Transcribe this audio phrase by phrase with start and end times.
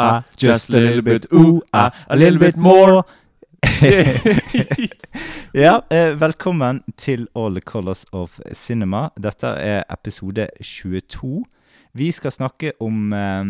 [0.00, 3.02] ah, just a little bit, ooh, ah, a little bit more.
[5.64, 9.08] ja, eh, velkommen til All the Colors of Cinema.
[9.22, 11.44] Dette er episode 22.
[11.92, 13.44] Vi skal snakke om eh,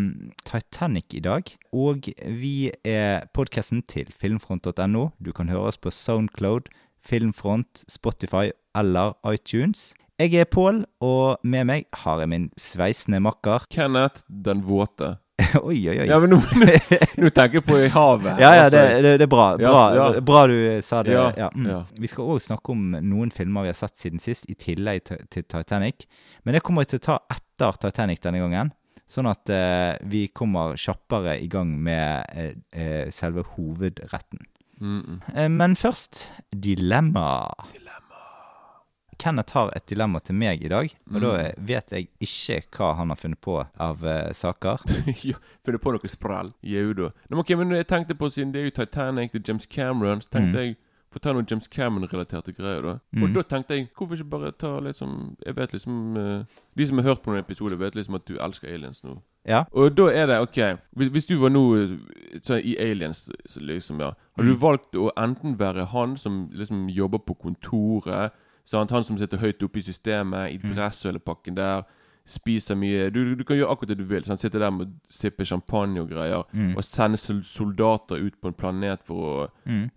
[0.45, 1.43] Titanic i dag.
[1.73, 5.09] Og vi er podkasten til filmfront.no.
[5.25, 9.95] Du kan høre oss på Soundcloud, Filmfront, Spotify eller iTunes.
[10.21, 13.65] Jeg er Pål, og med meg har jeg min sveisende makker.
[13.73, 15.15] Kenneth den våte.
[15.71, 16.07] oi, oi, oi.
[16.09, 18.41] Ja, men nå, tenker jeg på i havet.
[18.41, 18.79] Ja, ja, altså.
[18.79, 19.47] det, det, det er bra.
[19.61, 20.09] Bra, ja.
[20.25, 20.57] bra du
[20.87, 21.15] sa det.
[21.17, 21.69] Ja, Ja, mm.
[21.71, 21.81] ja.
[22.01, 25.45] Vi skal òg snakke om noen filmer vi har sett siden sist, i tillegg til,
[25.45, 26.07] Titanic.
[26.45, 28.75] Men det kommer vi til å ta etter Titanic denne gangen.
[29.11, 34.47] Sånn at uh, vi kommer kjappere i gang med uh, eh, selve hovedretten.
[34.81, 35.19] Mm -mm.
[35.35, 37.51] Uh, men først dilemma.
[37.73, 37.90] dilemma.
[39.21, 41.21] Kenneth har et dilemma til meg i dag, og Mm.
[41.21, 44.81] da vet jeg ikke hva han har funnet på av uh, saker.
[45.29, 46.53] ja, Funnet på noe sprell.
[46.65, 47.11] Jau da.
[47.29, 49.67] Nei, men ok, men jeg tenkte på Siden det er jo Titanic, det er James
[49.67, 50.65] Cameron, så tenkte Mm.
[50.65, 50.77] jeg
[51.11, 52.83] få ta noen James Cameron-relaterte greier.
[52.83, 53.23] da Mm.
[53.25, 56.45] Og da tenkte jeg hvorfor ikke bare ta liksom Jeg vet liksom uh,
[56.77, 59.17] De som har hørt på noen episoder, vet liksom at du elsker aliens nå.
[59.45, 59.65] Ja.
[59.73, 63.99] Og da er det ok Hvis, hvis du var nå eh, så i Aliens, liksom,
[64.01, 64.61] ja Har du Mm.
[64.61, 68.31] valgt å enten være han som liksom jobber på kontoret,
[68.71, 68.91] sant?
[68.95, 70.75] han som sitter høyt oppe i systemet, i Mm.
[70.75, 71.83] dress og hele pakken der,
[72.27, 74.23] spiser mye Du, du kan gjøre akkurat det du vil.
[74.25, 74.39] Sant?
[74.39, 76.77] Sitte der med sippe champagne og greier, Mm.
[76.77, 79.17] og sende soldater ut på en planet for
[79.47, 79.91] å Mm.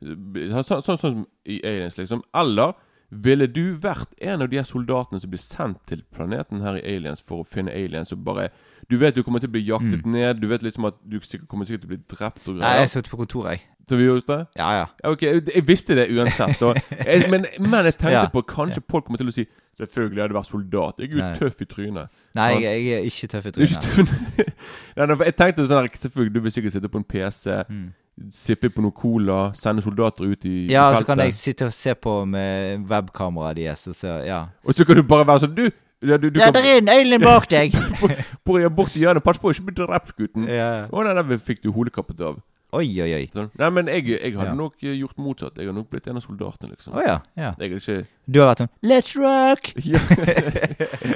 [0.50, 2.22] Sånn sånn sånn som i Aliens, liksom.
[2.34, 2.74] Eller
[3.22, 6.96] ville du vært en av de her soldatene som blir sendt til planeten her i
[6.96, 8.50] Aliens for å finne aliens og bare
[8.90, 11.48] Du vet du kommer til å bli jaktet ned, du vet liksom at du sikkert,
[11.48, 12.64] kommer sikkert til å bli drept og greier.
[12.66, 13.62] Nei, jeg satt på kontoret, jeg.
[13.90, 14.38] Så vi gjort det?
[14.60, 14.86] Ja, ja.
[15.04, 16.60] Ja, Ok, jeg visste det uansett.
[17.06, 18.26] Jeg, men, men jeg tenkte Ja.
[18.32, 21.00] på kanskje folk kommer til å si Selvfølgelig hadde jeg vært soldat.
[21.02, 22.12] Jeg er jo tøff i trynet.
[22.38, 23.88] Nei, jeg, jeg er ikke tøff i trynet.
[23.88, 24.12] tøff
[25.00, 27.88] Nei, Jeg tenkte sånn her Selvfølgelig, du vil sikkert sitte på en PC, Mm.
[28.32, 31.74] Sippe på noe cola, sende soldater ut i, Ja, i så kan jeg sitte og
[31.74, 34.44] se på med webkameraet deres, og så Ja.
[34.64, 35.66] Og så kan du bare være sånn Du!
[36.04, 37.74] Ja, du, du Ja, kan der er en alien bak deg!
[38.46, 39.24] Bor jeg bort i hjørnet.
[39.24, 40.48] Pass på å ikke bli drept, gutten.
[40.52, 40.86] ja.
[40.92, 42.42] Å nei, der fikk du hodekappet av.
[42.74, 43.26] Oi, oi, oi.
[43.34, 43.50] Sånn.
[43.62, 44.56] Nei, men jeg, jeg hadde Ja.
[44.58, 45.58] nok eh, gjort motsatt.
[45.60, 46.96] Jeg hadde nok blitt en av soldatene, liksom.
[46.98, 47.16] Å ja.
[47.38, 47.52] ja.
[47.62, 47.98] Jeg hadde ikke
[48.34, 49.70] Du har vært sånn Let's rock!
[49.94, 50.02] ja.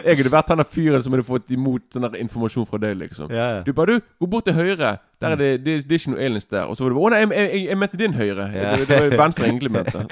[0.06, 2.98] Jeg hadde vært han der fyren som hadde fått imot sånn der informasjon fra deg,
[3.02, 3.34] liksom.
[3.34, 3.62] Ja, ja.
[3.66, 4.98] Du bare Du, gå bort til høyre.
[5.18, 6.68] Der er det, det, det er ikke noe aliens der.
[6.70, 8.50] Og så var det bare Å nei, jeg, jeg, jeg mente din høyre.
[8.54, 8.76] Ja.
[8.78, 10.06] Det, det var venstre jeg egentlig mente.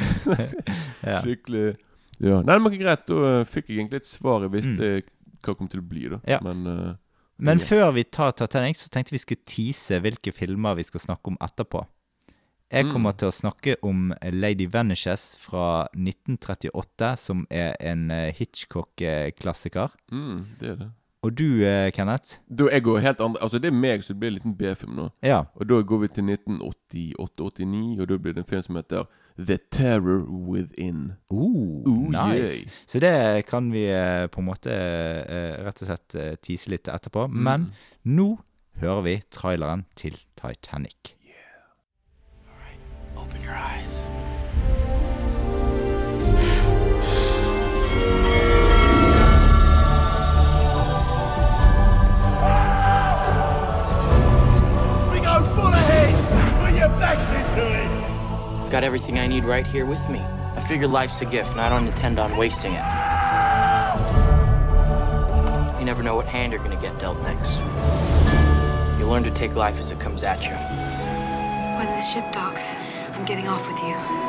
[1.11, 1.19] ja.
[1.21, 1.65] Skikkelig
[2.23, 2.39] Ja.
[2.47, 3.05] Nei, men greit.
[3.11, 6.07] Da eh, fikk jeg egentlig et svar jeg visste hva det kom til å bli,
[6.09, 6.17] da.
[6.23, 6.29] Mm.
[6.31, 6.39] Ja.
[6.41, 6.93] Men eh,
[7.37, 7.65] Men Ja.
[7.65, 11.37] før vi tar Titanic, så tenkte vi skulle tease hvilke filmer vi skal snakke om
[11.41, 11.85] etterpå.
[12.71, 12.91] Jeg Mm.
[12.93, 19.91] kommer til å snakke om Lady Vanishes fra 1938, som er en eh, Hitchcock-klassiker.
[20.11, 20.91] mm, det er det.
[21.23, 22.39] Og du, eh, Kenneth?
[22.55, 24.95] Da jeg går helt andre Altså, det er meg, så det blir en liten B-film
[24.95, 25.11] nå.
[25.23, 25.43] Ja.
[25.55, 29.07] Og da går vi til 1988-89, og da blir det en film som heter
[29.37, 31.15] The Terror Within.
[31.31, 31.37] Uh,
[31.85, 32.53] Oh, nice.
[32.53, 32.65] yay.
[32.87, 37.27] Så det kan vi eh, på en måte eh, rett og slett tise litt etterpå.
[37.29, 37.67] Men
[38.05, 38.15] Mm.
[38.15, 38.27] nå
[38.79, 41.15] hører vi traileren til Titanic.
[58.75, 60.19] Got everything I need right here with me.
[60.19, 62.83] I figure life's a gift, and I don't intend on wasting it.
[65.79, 67.57] You never know what hand you're gonna get dealt next.
[68.99, 70.55] You learn to take life as it comes at you.
[71.77, 72.75] When this ship docks,
[73.13, 74.24] I'm getting off with you.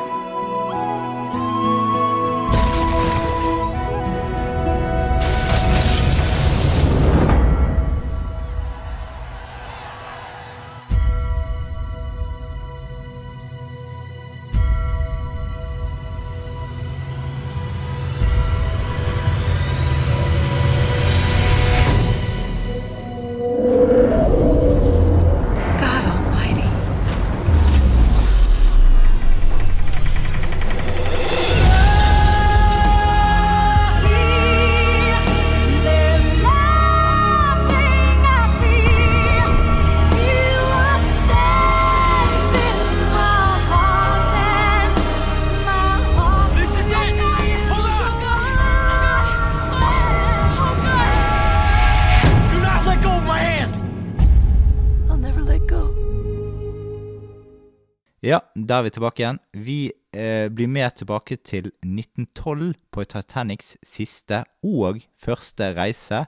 [58.67, 59.39] Da er vi tilbake igjen.
[59.53, 59.79] Vi
[60.11, 66.25] eh, blir med tilbake til 1912 på Titanics siste og første reise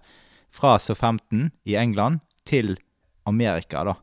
[0.53, 2.77] fra Southampton i England til
[3.27, 3.97] Amerika, da.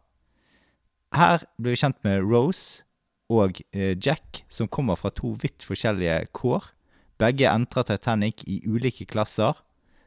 [1.16, 2.84] Her blir vi kjent med Rose
[3.32, 6.72] og eh, Jack, som kommer fra to vidt forskjellige kår.
[7.18, 9.56] Begge entrer Titanic i ulike klasser.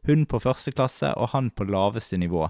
[0.06, 2.46] Hun på første klasse og han på laveste nivå.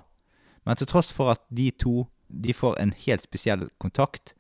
[0.68, 4.36] Men til tross for at de to de får en helt spesiell kontakt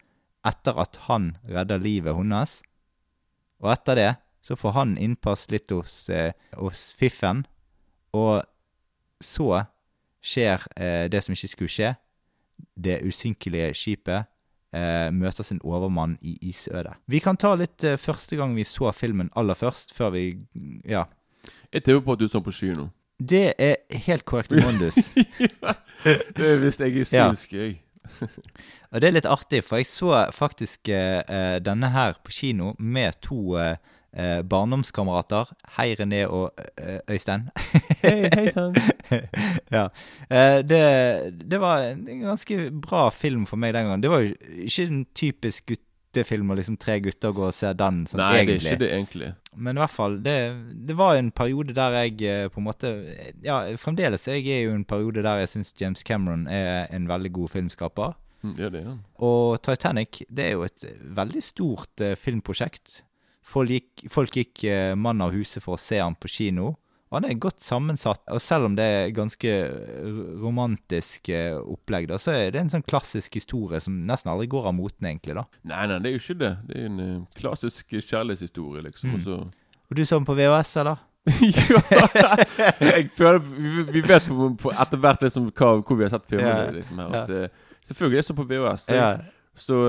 [0.45, 2.61] etter at han redder livet hennes,
[3.59, 4.09] og etter det
[4.41, 7.43] så får han innpass litt hos, eh, hos Fiffen,
[8.15, 8.43] og
[9.21, 9.65] så
[10.23, 11.89] skjer eh, det som ikke skulle skje.
[12.79, 14.25] Det usynkelige skipet
[14.75, 16.95] eh, møter sin overmann i isødet.
[17.11, 20.23] Vi kan ta litt eh, første gang vi så filmen aller først, før vi
[20.87, 21.05] Ja.
[21.73, 22.87] Jeg tipper på at du så på på kino.
[23.19, 23.75] Det er
[24.07, 24.95] helt korrekt, Mondus.
[26.05, 27.27] Det er hvis jeg er Ja.
[27.29, 27.81] synsk, jeg.
[28.91, 32.73] Og det er litt artig, for jeg så faktisk eh, eh, denne her på kino
[32.79, 33.75] med to eh,
[34.13, 35.51] eh, barndomskamerater.
[35.77, 37.49] Hei, René og eh, Øystein.
[38.03, 38.77] Hei, hei sann.
[39.75, 39.87] ja.
[40.29, 40.81] Eh, det,
[41.51, 44.03] det var en ganske bra film for meg den gangen.
[44.03, 44.33] Det var jo
[44.65, 45.75] ikke en typisk
[46.09, 48.89] guttefilm, og liksom tre gutter går og ser den sånn Nei, det er ikke det
[48.91, 49.29] egentlig.
[49.55, 50.35] Men i hvert fall, det,
[50.87, 52.93] det var en periode der jeg eh, på en måte
[53.43, 57.31] Ja, fremdeles jeg er jo en periode der jeg syns James Cameron er en veldig
[57.33, 58.17] god filmskaper.
[58.41, 58.99] Mm, Ja, det er han.
[59.19, 63.03] Og Titanic det er jo et veldig stort uh, filmprosjekt.
[63.43, 66.75] Folk gikk, folk gikk uh, mann av huset for å se han på kino.
[67.11, 68.21] Han er godt sammensatt.
[68.29, 69.49] Og selv om det er ganske
[70.43, 74.67] romantisk eh, opplegg, da, så er det en sånn klassisk historie som nesten aldri går
[74.69, 75.35] av moten, egentlig.
[75.39, 75.45] da.
[75.71, 76.51] Nei, nei, det er jo ikke det.
[76.69, 79.13] Det er en eh, klassisk kjærlighetshistorie, liksom.
[79.13, 79.19] Mm.
[79.19, 79.39] Også...
[79.89, 81.01] Og du så den på VHS, eller?
[81.29, 81.81] ja!
[82.79, 86.29] Jeg føler Vi, vi vet på, på etter hvert liksom hva, hvor vi har sett
[86.29, 86.69] filmene.
[86.77, 88.85] Liksom her, at, eh, selvfølgelig er det så på VHS.
[88.89, 89.09] Så, Ja.
[89.59, 89.79] så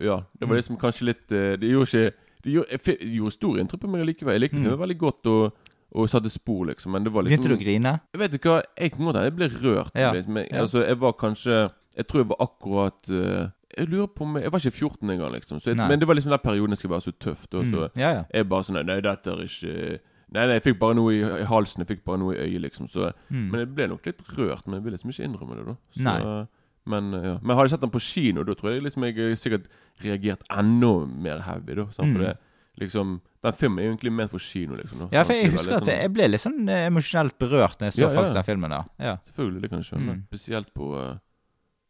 [0.00, 0.18] ja.
[0.38, 2.12] Det var liksom kanskje litt Det gjorde ikke
[2.44, 4.32] Det gjorde, jeg fi- gjorde stor inntrykk på meg likevel.
[4.38, 4.62] Jeg likte Mm.
[4.64, 5.52] filmen veldig godt og,
[5.92, 6.92] og satte spor, liksom.
[6.92, 8.00] Men det var liksom Begynte du å grine?
[8.16, 10.12] Vet du hva, jeg hende jeg ble rørt Ja.
[10.12, 10.28] litt.
[10.28, 14.36] Men, altså, jeg var kanskje Jeg tror jeg var akkurat uh, Jeg lurer på om
[14.36, 15.58] jeg, jeg var ikke 14 engang, liksom.
[15.60, 17.46] Så jeg, men det var liksom den perioden jeg skulle være så tøff.
[17.52, 18.00] Og så Mm.
[18.00, 18.22] Ja, ja.
[18.34, 20.00] jeg bare sånn Nei, dette er ikke
[20.32, 21.82] Nei, nei, jeg fikk bare noe i, i halsen.
[21.82, 22.86] Jeg fikk bare noe i øyet, liksom.
[22.88, 23.50] Så, Mm.
[23.50, 24.66] Men jeg ble nok litt rørt.
[24.66, 25.74] Men jeg vil liksom ikke innrømme det, da.
[25.90, 26.46] Så, Nei.
[26.86, 27.32] Men, ja.
[27.42, 29.66] men hadde jeg sett den på kino, da tror jeg liksom jeg har sikkert
[30.04, 31.84] reagert enda mer heavy, da.
[31.90, 32.14] Sant?
[32.14, 32.26] For Mm.
[32.28, 32.36] det
[32.80, 34.98] liksom Den filmen er egentlig ment for kino, liksom.
[34.98, 35.08] Da.
[35.16, 37.88] Ja, for jeg er husker at sånn- jeg ble litt sånn eh, emosjonelt berørt når
[37.88, 38.42] jeg så Ja, faktisk ja.
[38.42, 39.14] den filmen da Ja.
[39.30, 40.14] Selvfølgelig, det kan jeg skjønne.
[40.18, 40.22] Mm.
[40.28, 41.18] Spesielt på uh,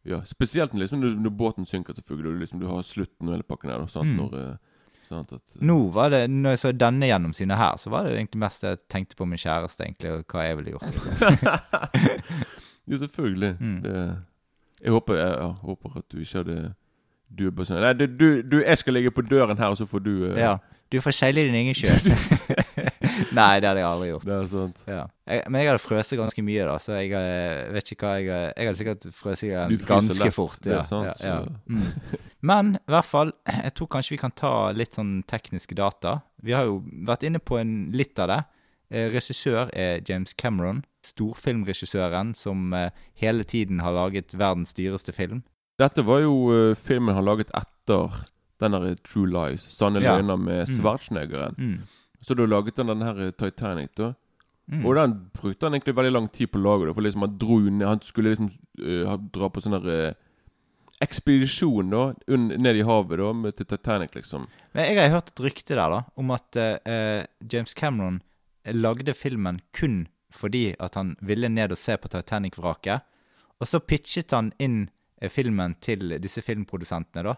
[0.07, 2.33] Ja, spesielt liksom, når, når båten synker, selvfølgelig.
[2.35, 3.87] Og liksom, du har slutten og hele pakken der.
[3.87, 4.09] Sant?
[4.09, 4.17] Mm.
[4.17, 4.57] Når, uh,
[5.05, 8.15] sant, at, uh, Nå var det, når jeg så denne gjennomsynet her, så var det
[8.15, 10.87] egentlig mest jeg tenkte på min kjæreste, egentlig, og hva jeg ville gjort.
[10.87, 11.91] Liksom.
[12.91, 13.57] Jo, selvfølgelig.
[13.61, 13.83] Mm.
[13.83, 14.17] Det,
[14.83, 16.75] jeg, håper, jeg, ja, håper at du ikke hadde
[17.39, 19.77] Du er bare sånn Nei, du, du, du, jeg skal ligge på døren her, og
[19.79, 20.57] så får du uh, Ja.
[20.91, 21.93] Du får seile i din egen sjø.
[23.37, 24.25] Nei, det hadde jeg aldri gjort.
[24.27, 24.81] Det er sant.
[24.91, 25.03] Ja.
[25.31, 28.31] Jeg, men jeg hadde frøst ganske mye, da, så jeg eh, vet ikke hva jeg
[28.35, 29.45] eh, Jeg hadde sikkert frøst
[29.87, 30.57] ganske lett, fort.
[30.65, 31.37] det er sant, ja, ja.
[31.45, 32.27] så- Mm.
[32.43, 36.23] Men i hvert fall, jeg tror kanskje vi kan ta litt sånn tekniske data.
[36.43, 38.39] Vi har jo vært inne på en, litt av det.
[38.91, 40.81] Eh, regissør er James Cameron.
[41.05, 45.43] Storfilmregissøren som eh, hele tiden har laget verdens dyreste film.
[45.81, 48.25] Dette var jo eh, filmen han laget etter
[48.61, 49.67] den derre True Lies.
[49.73, 50.17] Sanne Ja.
[50.19, 50.75] løgner med Mm.
[50.75, 51.55] Schwarzeneggeren.
[51.59, 51.79] Mm.
[52.23, 54.13] Så da laget han den her Titanic, da.
[54.71, 54.85] Mm.
[54.87, 56.87] Og den brukte han egentlig veldig lang tid på å lage.
[56.87, 60.15] da, For liksom Han dro ned Han skulle liksom uh, dra på sånn derre uh,
[61.01, 64.47] ekspedisjon da ned i havet da med, til Titanic, liksom.
[64.75, 68.21] Men jeg har hørt et rykte der, da, om at uh, James Cameron
[68.67, 73.01] lagde filmen kun fordi at han ville ned og se på Titanic-vraket.
[73.61, 74.85] Og så pitchet han inn
[75.29, 77.35] filmen til disse filmprodusentene, da.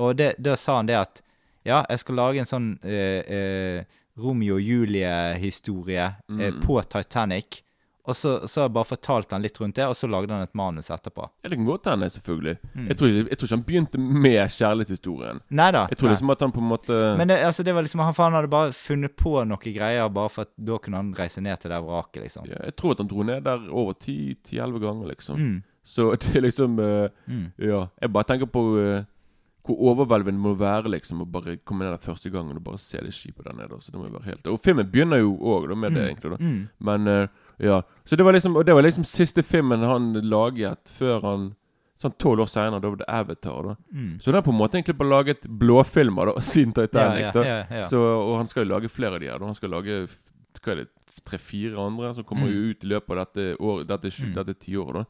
[0.00, 1.22] Og det, da sa han det at
[1.68, 6.14] ja, jeg skal lage en sånn eh, eh, Romeo og Julie-historie eh,
[6.50, 6.62] Mm.
[6.64, 7.62] på Titanic.
[8.08, 10.88] Og så, så bare fortalte han litt rundt det, og så lagde han et manus
[10.90, 11.26] etterpå.
[11.44, 12.54] Ja, det kan godt hende, selvfølgelig.
[12.72, 12.86] Mm.
[12.88, 15.42] Jeg, tror, jeg tror ikke han begynte med kjærlighetshistorien.
[15.60, 15.82] Neida.
[15.92, 16.14] Jeg tror nei.
[16.16, 18.50] liksom at han på en måte Men det, altså, det var liksom, han, han hadde
[18.56, 21.82] bare funnet på noen greier, bare for at da kunne han reise ned til det
[21.84, 22.48] vraket, liksom.
[22.50, 25.38] ja, Jeg tror at han dro ned der over 10-11 ganger, liksom.
[25.44, 25.56] Mm.
[25.84, 27.06] Så det er liksom uh.
[27.60, 27.84] Ja.
[28.00, 29.04] Jeg bare tenker på eh,
[29.66, 32.78] hvor overveldende det må være liksom å bare komme ned der første gangen og bare
[32.78, 33.76] se det skipet der nede.
[33.80, 36.08] Så det må jo være helt Og filmen begynner jo òg med det, Mm.
[36.08, 36.30] egentlig.
[36.30, 36.68] da Mm.
[36.80, 37.80] Men uh, ja.
[38.04, 41.54] Så det var liksom Og det var liksom siste filmen han laget før han
[42.00, 43.62] Sånn tolv år senere, da var det Avatar.
[43.62, 44.18] da Mm.
[44.22, 47.34] Så han har på en måte egentlig bare laget blåfilmer da siden Titanic.
[47.34, 47.84] ja, ja, ja.
[47.84, 49.38] Så, Og han skal jo lage flere av de her.
[49.38, 50.08] da Han skal lage
[50.62, 50.88] hva er det,
[51.24, 52.52] tre-fire andre som kommer Mm.
[52.54, 54.32] jo ut i løpet av dette år Dette, Mm.
[54.34, 54.94] dette tiåret.
[54.94, 55.04] da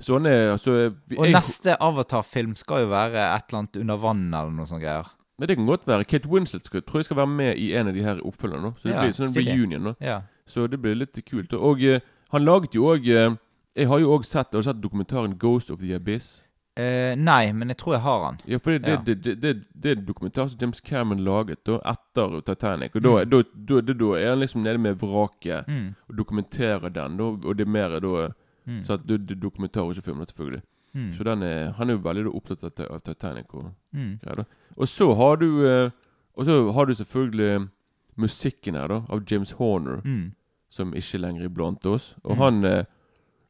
[0.00, 3.76] Så han er altså vi- Og jeg- neste Avatar-film skal jo være et eller annet
[3.76, 5.06] under vann eller noe sånt greier.
[5.38, 6.04] Men det kan godt være.
[6.04, 8.74] Kate Winslet skal, tror jeg skal være med i en av de her oppfølgerne.
[8.78, 9.54] Så det Ja, blir sånn stilig.
[9.54, 9.82] reunion.
[9.82, 10.20] nå Ja.
[10.46, 11.52] Så det blir litt kult.
[11.54, 12.00] Og eh,
[12.32, 13.38] han laget jo òg
[13.76, 16.42] Jeg har jo òg sett, har sett dokumentaren 'Ghost of the Abyss'.
[16.76, 18.38] Eh, nei, men jeg tror jeg har han.
[18.46, 18.96] Ja, for det, Ja.
[18.96, 22.90] det, det, det, det er dokumentar som James Cameron laget da, etter Titanic.
[22.96, 23.30] Og da, Mm.
[23.30, 25.94] da, da, da, da er han liksom nede med vraket Mm.
[26.08, 27.16] og dokumenterer den.
[27.16, 28.28] Da, og det er mer da
[28.70, 28.84] Mm.
[28.86, 30.62] Så at det, dokumenterer er ikke filmen, selvfølgelig.
[30.94, 31.08] Mm.
[31.16, 34.18] Så den er, han er jo veldig opptatt av, av Titanic og Mm.
[34.22, 34.36] greier.
[34.36, 34.44] da
[34.76, 35.90] Og så har du eh,
[36.38, 37.68] Og så har du selvfølgelig
[38.16, 40.32] musikken her, da, av James Horner, Mm.
[40.70, 42.14] som ikke lenger er blant oss.
[42.24, 42.38] Og Mm.
[42.38, 42.84] han eh,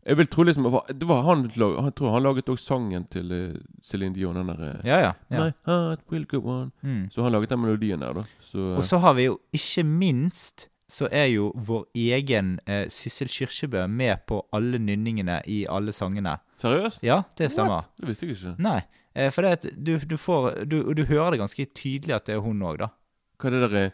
[0.07, 0.65] Jeg vil tro liksom
[0.99, 4.81] Det var han Han tror han laget også sangen til Céline Dion, den der eh,
[4.87, 5.13] Ja, ja.
[5.31, 5.45] ja.
[5.45, 6.73] My heart will go on.
[6.83, 7.11] Mm.
[7.11, 8.23] Så han laget den melodien der, da.
[8.41, 13.31] Så Og så har vi jo ikke minst så er jo vår egen eh, Syssel
[13.31, 16.37] Kyrkjebø med på alle nynningene i alle sangene.
[16.61, 17.05] Seriøst?
[17.07, 17.87] Ja, det stemmer.
[17.87, 18.01] What?
[18.01, 18.55] Det visste jeg ikke.
[18.67, 18.81] Nei,
[19.15, 22.37] eh, for det at du, du får du, du hører det ganske tydelig at det
[22.37, 22.91] er hun òg, da.
[23.41, 23.93] Hva er det der er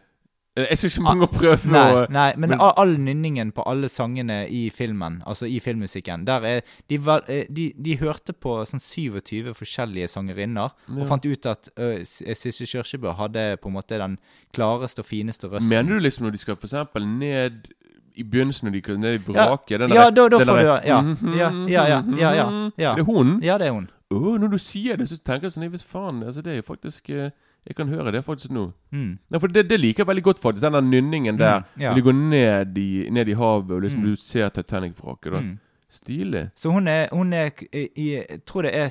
[0.56, 3.90] Jeg skal ikke mange å prøve Nei, å nei men, men- all, nynningen på alle
[3.92, 6.96] sangene i filmen, altså i filmmusikken, der er De,
[7.28, 12.66] eh, de, de hørte på sånn 27 forskjellige sangerinner og fant ut at uh, Sissel
[12.70, 14.16] Kyrkjebø hadde på en måte den
[14.56, 15.68] klareste og fineste røsten.
[15.68, 17.68] Mener du liksom når de skal for eksempel ned
[18.16, 20.78] i begynnelsen, når de skal ned i Ja, vraket ja, da, da får du Ja,
[20.80, 21.00] ja,
[21.36, 21.50] ja.
[21.68, 22.48] ja, ja, ja,
[22.78, 22.92] ja.
[22.94, 23.36] Er det hun?
[23.44, 23.90] Ja, det er hun.
[24.14, 26.66] Å, når du sier det, så tenker jeg sånn Hvis faen, altså det er jo
[26.68, 27.30] faktisk eh,
[27.66, 28.68] Jeg kan høre det faktisk nå.
[28.94, 29.18] Mm.
[29.30, 30.62] Nei, for det, det liker jeg veldig godt, faktisk.
[30.62, 31.64] Den der nynningen der.
[31.74, 31.88] Mm, ja.
[31.90, 34.10] Når de går ned i, ned i havet, og liksom Mm.
[34.12, 35.32] du ser Titanic-vraket.
[35.32, 35.58] da Mm.
[35.90, 36.44] Stilig.
[36.54, 38.90] Så hun er, hun er i, Jeg tror det er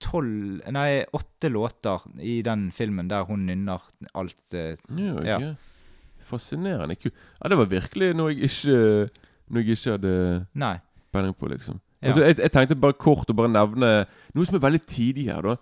[0.00, 3.80] tolv Nei, åtte låter i den filmen der hun nynner
[4.14, 5.36] alt eh, Ja, Ja.
[5.36, 5.56] ok.
[6.26, 6.96] Fascinerende.
[7.04, 9.10] Ja, det var virkelig noe jeg ikke
[9.50, 10.78] Noe jeg ikke hadde Nei.
[11.12, 11.80] peiling på, liksom.
[12.08, 15.42] Altså, jeg, jeg tenkte bare kort å bare nevne noe som er veldig tidlig her,
[15.42, 15.56] da.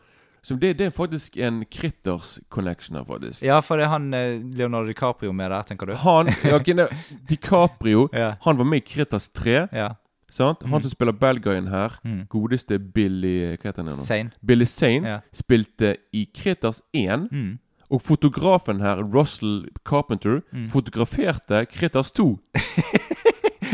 [0.45, 3.43] Som det, det er faktisk en Critters connection her, faktisk.
[3.43, 5.95] Ja, for det er han eh, Leonardo DiCaprio med der, tenker du?
[5.95, 6.75] Han ja, okay,
[7.31, 8.35] DiCaprio Ja.
[8.45, 9.69] Han var med i Critters 3.
[9.73, 9.89] ja.
[10.35, 10.63] Sant?
[10.67, 10.83] Han Mm.
[10.83, 12.27] som spiller bad her, Mm.
[12.29, 14.03] godeste Billy Hva heter han nå?
[14.03, 14.31] Sane.
[14.45, 15.21] Billy Sane Ja.
[15.33, 17.29] spilte i Critters 1.
[17.31, 17.59] Mm.
[17.91, 20.69] Og fotografen her, Russell Carpenter, Mm.
[20.71, 22.39] fotograferte Critters 2.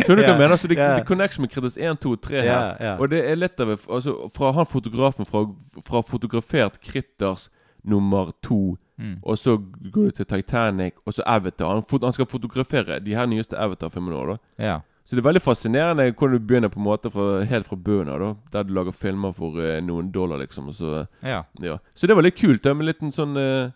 [0.05, 0.61] Skjønner du hva jeg mener?
[0.61, 0.91] Så det, ja.
[0.97, 2.51] det er connection med Critters 1, 2 3 her.
[2.51, 3.01] Yeah, yeah.
[3.01, 5.47] Og det er litt av altså, Fra han fotografen fra,
[5.87, 7.49] fra fotografert Critters
[7.83, 8.63] nummer 2
[9.01, 9.17] Mm.
[9.23, 9.57] Og så
[9.93, 11.75] går du til Titanic, og så Avatar.
[11.75, 14.37] Han, fot han skal fotografere de her nyeste Avatar-filmene òg, da.
[14.61, 14.81] Yeah.
[15.09, 18.13] Så det er veldig fascinerende hvordan du begynner på en måte fra, helt fra bunnen
[18.13, 18.37] av.
[18.53, 20.69] Der du lager filmer for uh, noen dollar, liksom.
[20.77, 21.43] Så, Ja.
[21.63, 21.79] ja.
[21.95, 23.73] så det var litt kult, da, med litt en sånn uh,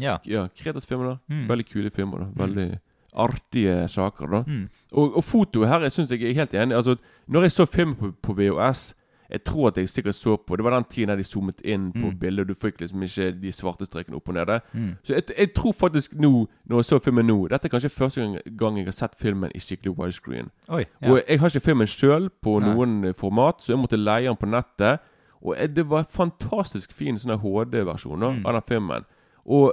[0.00, 0.16] ja.
[0.24, 1.18] Ja, Kretas-filmer, da.
[1.28, 1.44] Mm.
[1.52, 2.46] Veldig kule filmer, da.
[2.46, 2.68] Veldig
[3.16, 4.42] artige saker, da.
[4.46, 4.68] Mm.
[4.92, 6.96] Og, og fotoet her syns jeg er helt enig Altså,
[7.28, 8.94] når jeg så film på, på VHS
[9.32, 11.92] Jeg tror at jeg sikkert så på Det var den tiden der de zoomet inn
[11.92, 12.18] på Mm.
[12.20, 14.60] bildet, og du fikk liksom ikke de svarte strekene opp og nede.
[14.74, 14.90] Mm.
[15.04, 18.20] Så jeg, jeg tror faktisk nå, når jeg så filmen nå Dette er kanskje første
[18.20, 20.50] gang, gang jeg har sett filmen i skikkelig widescreen.
[20.68, 20.84] Oi.
[21.02, 21.10] Ja.
[21.12, 22.74] Og jeg har ikke filmen sjøl på Nei.
[22.74, 25.00] noen eh, format, så jeg måtte leie den på nettet.
[25.42, 28.44] Og jeg, det var en fantastisk fin sånn HD-versjon Mm.
[28.46, 29.04] av den filmen.
[29.46, 29.72] Og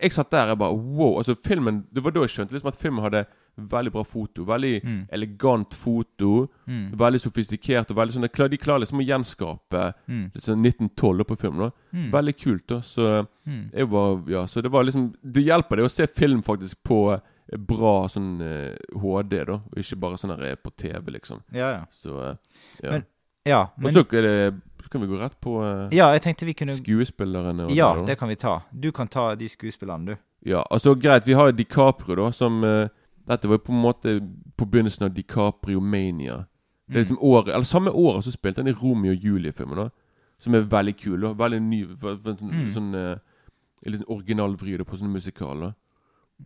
[0.00, 1.18] jeg satt der og bare wow.
[1.18, 3.26] Altså filmen Det var da jeg skjønte liksom at filmen hadde
[3.58, 4.44] veldig bra foto.
[4.48, 5.06] Veldig Mm.
[5.12, 6.48] elegant foto.
[6.66, 6.92] Mm.
[6.96, 7.90] Veldig sofistikert.
[7.90, 10.30] Og veldig sånn, de klar- klarer liksom å gjenskape Mm.
[10.34, 11.58] litt sånn 1912 på film.
[11.58, 12.10] da Mm.
[12.10, 12.66] Veldig kult.
[12.66, 13.70] da Så Mm.
[13.72, 17.20] jeg var Ja, så det var liksom Det hjelper det å se film faktisk på
[17.52, 19.52] eh, bra sånn uh, HD, da.
[19.54, 21.42] Og ikke bare sånn her eh, på TV, liksom.
[21.52, 21.84] Ja, ja.
[21.90, 22.36] Så uh,
[22.82, 22.90] ja.
[22.92, 23.04] Men-
[23.44, 24.60] Ja, og så er det
[24.92, 27.64] kan vi gå rett på eh, Ja, jeg tenkte vi kunne skuespillerne.
[27.66, 28.04] Og Ja, da.
[28.06, 28.60] det kan vi ta.
[28.72, 30.16] Du kan ta de skuespillerne, du.
[30.50, 32.88] Ja, altså greit, vi har DiCaprio, da, som eh,
[33.26, 34.16] Dette var på en måte
[34.58, 36.44] på begynnelsen av DiCaprio Mania.
[36.88, 39.88] Det er liksom året, eller Samme året så spilte han i Romeo og Julie-filmen, da.
[40.42, 41.20] Som er veldig kul.
[41.20, 42.72] da Veldig ny ve- ve- Mm.
[42.74, 43.18] Sånn eh,
[43.86, 45.74] Litt sånn original vri da, på sånne musikaler.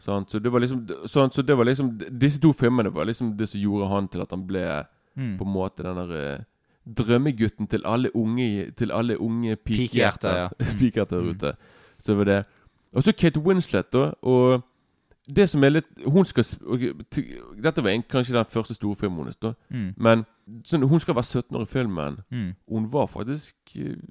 [0.01, 0.31] Sant?
[0.31, 3.49] Så det var liksom sånn, Så det var liksom Disse to filmene var liksom det
[3.49, 4.85] som gjorde han til at han ble
[5.17, 5.39] Mm.
[5.39, 6.45] på en måte den der eh,
[6.87, 10.49] drømmegutten til alle unge Til alle unge Pikehjerter, ja.
[10.59, 11.29] Der Mm.
[11.31, 11.57] ute.
[11.99, 12.47] Så det var det.
[12.95, 14.13] Og så Kate Winslet, da.
[14.23, 14.63] Og
[15.37, 16.45] det som er litt Hun skal
[17.63, 19.53] Dette var en, kanskje den første store filmen hennes, da.
[19.71, 19.95] Mm.
[19.97, 20.25] Men
[20.65, 22.19] sånn, hun skal være 17 år i filmen.
[22.31, 22.53] Mm.
[22.71, 23.55] Hun var faktisk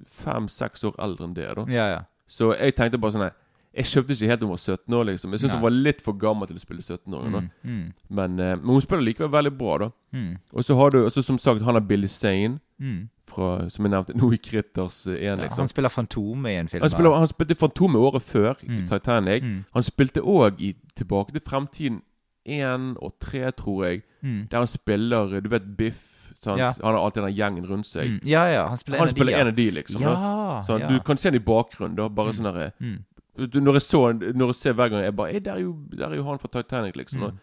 [0.10, 1.48] fem-seks år eldre enn det.
[1.56, 2.02] da Ja, ja.
[2.28, 3.32] Så jeg tenkte bare sånn Nei
[3.76, 5.32] Jeg kjøpte ikke helt hun var 17 år, liksom.
[5.32, 7.32] Jeg syntes hun var litt for gammel til å spille 17-åring.
[7.34, 7.50] da Mm.
[7.64, 7.94] Mm.
[8.10, 9.90] men, eh, men hun spiller likevel veldig bra, da.
[10.14, 10.38] Mm.
[10.54, 13.10] Og så har du også, som sagt, han er Billy Zane, Mm.
[13.28, 15.58] fra, som jeg nevnte nå i Critters 1, Ja, liksom.
[15.64, 16.82] han spiller Fantomet i en film.
[16.82, 18.88] Han, spiller, han spilte Fantomet året før, Mm.
[18.88, 19.44] Titanic.
[19.44, 19.64] Mm.
[19.74, 22.02] Han spilte òg i Tilbake til fremtiden
[22.46, 24.02] 1 og 3, tror jeg.
[24.22, 24.48] Mm.
[24.52, 26.12] Der han spiller Du vet Biff?
[26.46, 26.72] Ja.
[26.84, 28.06] Han har alltid den gjengen rundt seg.
[28.12, 28.20] Mm.
[28.24, 30.02] Ja, ja, han spiller Han en av spiller de, en av de, liksom.
[30.02, 30.88] Ja, Så ja.
[30.90, 31.96] Du kan se han i bakgrunnen.
[31.96, 33.00] da Bare sånn derre Mm.
[33.38, 36.08] Når jeg så Når jeg ser hver gang Jeg bare «Ei, der er jo, der
[36.10, 37.20] er jo han fra Titanic, liksom.
[37.20, 37.24] Mm.
[37.26, 37.34] Og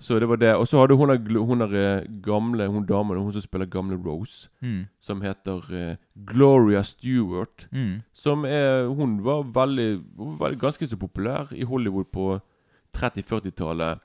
[0.00, 0.50] Så det var det.
[0.56, 4.86] Og så hadde hun der, eh, gamle Hun damen hun som spiller gamle Rose, Mm.
[5.00, 7.66] som heter uh, Gloria Stewart.
[7.72, 8.02] Mm.
[8.12, 10.02] Som er Hun var veldig,
[10.40, 12.40] veldig ganske så populær i Hollywood på
[12.96, 13.98] 30-40-tallet.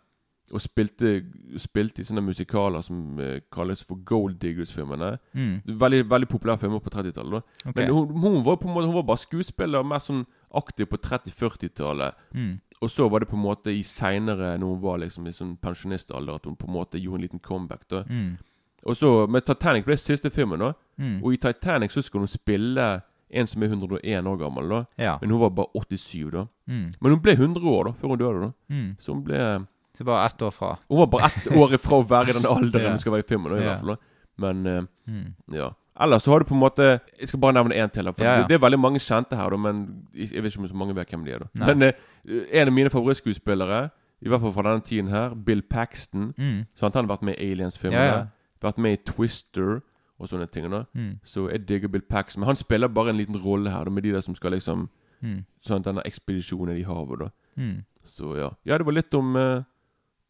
[0.52, 1.22] Og spilte,
[1.64, 5.14] spilte i sånne musikaler som uh, kalles for Gold Diggers-filmene.
[5.34, 5.62] Mm.
[5.80, 7.44] Veldig veldig populære filmer på 30-tallet.
[7.66, 7.86] Okay.
[7.86, 10.98] Men hun, hun var på en måte Hun var bare skuespiller, mer sånn aktiv på
[10.98, 12.14] 30-40-tallet.
[12.34, 12.60] Mm.
[12.82, 15.58] Og så var det på en måte i seinere, når hun var liksom i sånn
[15.62, 17.88] pensjonistalder, at hun på en måte gjorde en liten comeback.
[17.90, 18.38] da Mm.
[18.86, 20.74] Og så Men Titanic ble siste filmen, da.
[20.98, 21.22] Mm.
[21.24, 23.02] Og i Titanic så skulle hun spille
[23.34, 24.86] en som er 101 år gammel, da.
[24.98, 25.18] Ja.
[25.22, 26.48] Men hun var bare 87, da.
[26.68, 26.92] Mm.
[27.02, 28.42] Men hun ble 100 år da før hun døde.
[28.42, 28.96] da Mm.
[29.00, 29.68] Så hun ble
[29.98, 30.78] Så bare ett år fra.
[30.90, 32.90] Hun var bare ett år ifra å være i den alderen Ja.
[32.90, 33.52] hun skal være i filmen.
[33.52, 33.76] Da, i Ja.
[33.76, 33.98] hvert fall da
[34.38, 35.70] Men uh, ja.
[36.00, 36.86] Ellers så har du på en måte
[37.20, 38.08] Jeg skal bare nevne én til.
[38.14, 38.48] For Ja, ja.
[38.48, 41.26] Det, er veldig mange kjente her, men jeg vet ikke om så mange vet hvem
[41.26, 41.40] de er.
[41.40, 41.94] da Men eh,
[42.52, 43.90] en av mine favorittskuespillere,
[44.22, 46.66] i hvert fall fra denne tiden her, Bill Paxton Mm.
[46.76, 46.96] Sant?
[46.96, 48.06] Han har vært med i Aliens-filmene.
[48.06, 48.26] Ja.
[48.62, 49.82] Vært med i Twister
[50.20, 50.66] og sånne ting.
[50.94, 51.20] Mm.
[51.24, 52.42] Så jeg digger Bill Paxton.
[52.42, 54.90] Men han spiller bare en liten rolle her, da med de der som skal liksom
[55.22, 55.44] Mm.
[55.62, 57.30] Sånn denne ekspedisjonen i havet, da.
[57.58, 57.84] Mm.
[58.04, 58.50] Så ja.
[58.66, 59.64] Ja, det var litt om eh,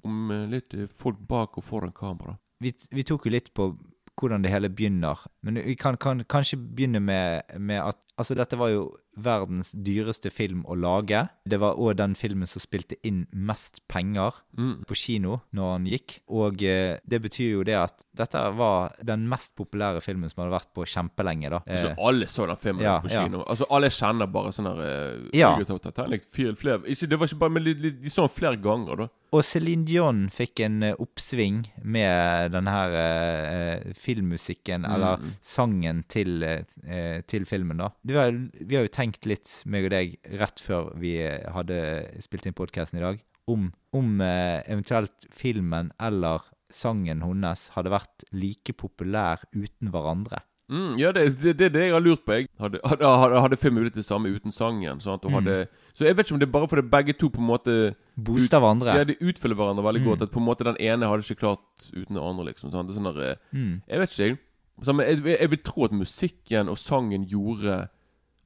[0.04, 2.34] Om eh, litt folk bak og foran kamera.
[2.60, 3.78] Vi, vi tok jo litt på
[4.20, 8.58] hvordan det hele begynner, men vi kan, kan kanskje begynne med, med at Altså, dette
[8.60, 11.24] var jo verdens dyreste film å lage.
[11.48, 14.84] Det var òg den filmen som spilte inn mest penger Mm.
[14.86, 16.20] på kino når han gikk.
[16.30, 20.54] Og eh, det betyr jo det at dette var den mest populære filmen som hadde
[20.54, 21.60] vært på kjempelenge, da.
[21.66, 23.24] Så Eh, alle så den filmen ja, på ja.
[23.26, 23.44] kino.
[23.48, 25.56] Altså Alle kjenner bare sånn her eh, Ja.
[25.58, 29.08] Titanic flere, ikke, Det var ikke bare Men de, de, så den flere ganger, da.
[29.34, 35.32] Og Céline Dion fikk en eh, oppsving med den her eh, filmmusikken, eller Mm.
[35.42, 37.90] sangen til, eh, eh, til filmen, da.
[38.16, 41.82] Har, vi har jo tenkt litt, meg og deg, rett før vi hadde
[42.24, 48.24] spilt inn podkasten i dag, om, om eh, eventuelt filmen eller sangen hennes hadde vært
[48.32, 50.40] like populær uten hverandre.
[50.72, 52.32] Mm, ja, det er det, det, det jeg har lurt på.
[52.32, 55.02] Jeg hadde, hadde, hadde, hadde filmen blitt det samme uten sangen.
[55.04, 55.68] Og Mm.
[55.94, 57.74] Så jeg vet ikke om det er bare fordi begge to på en måte
[58.16, 58.94] Booster hverandre.
[58.96, 60.08] Ja, de utfyller hverandre veldig Mm.
[60.08, 60.22] godt.
[60.22, 62.46] At på en måte den ene hadde ikke klart uten den andre.
[62.46, 63.82] liksom er sånn der, eh, Mm.
[63.90, 64.40] Jeg vet ikke, jeg.
[64.82, 67.90] Så, jeg, jeg vil tro at musikken og sangen gjorde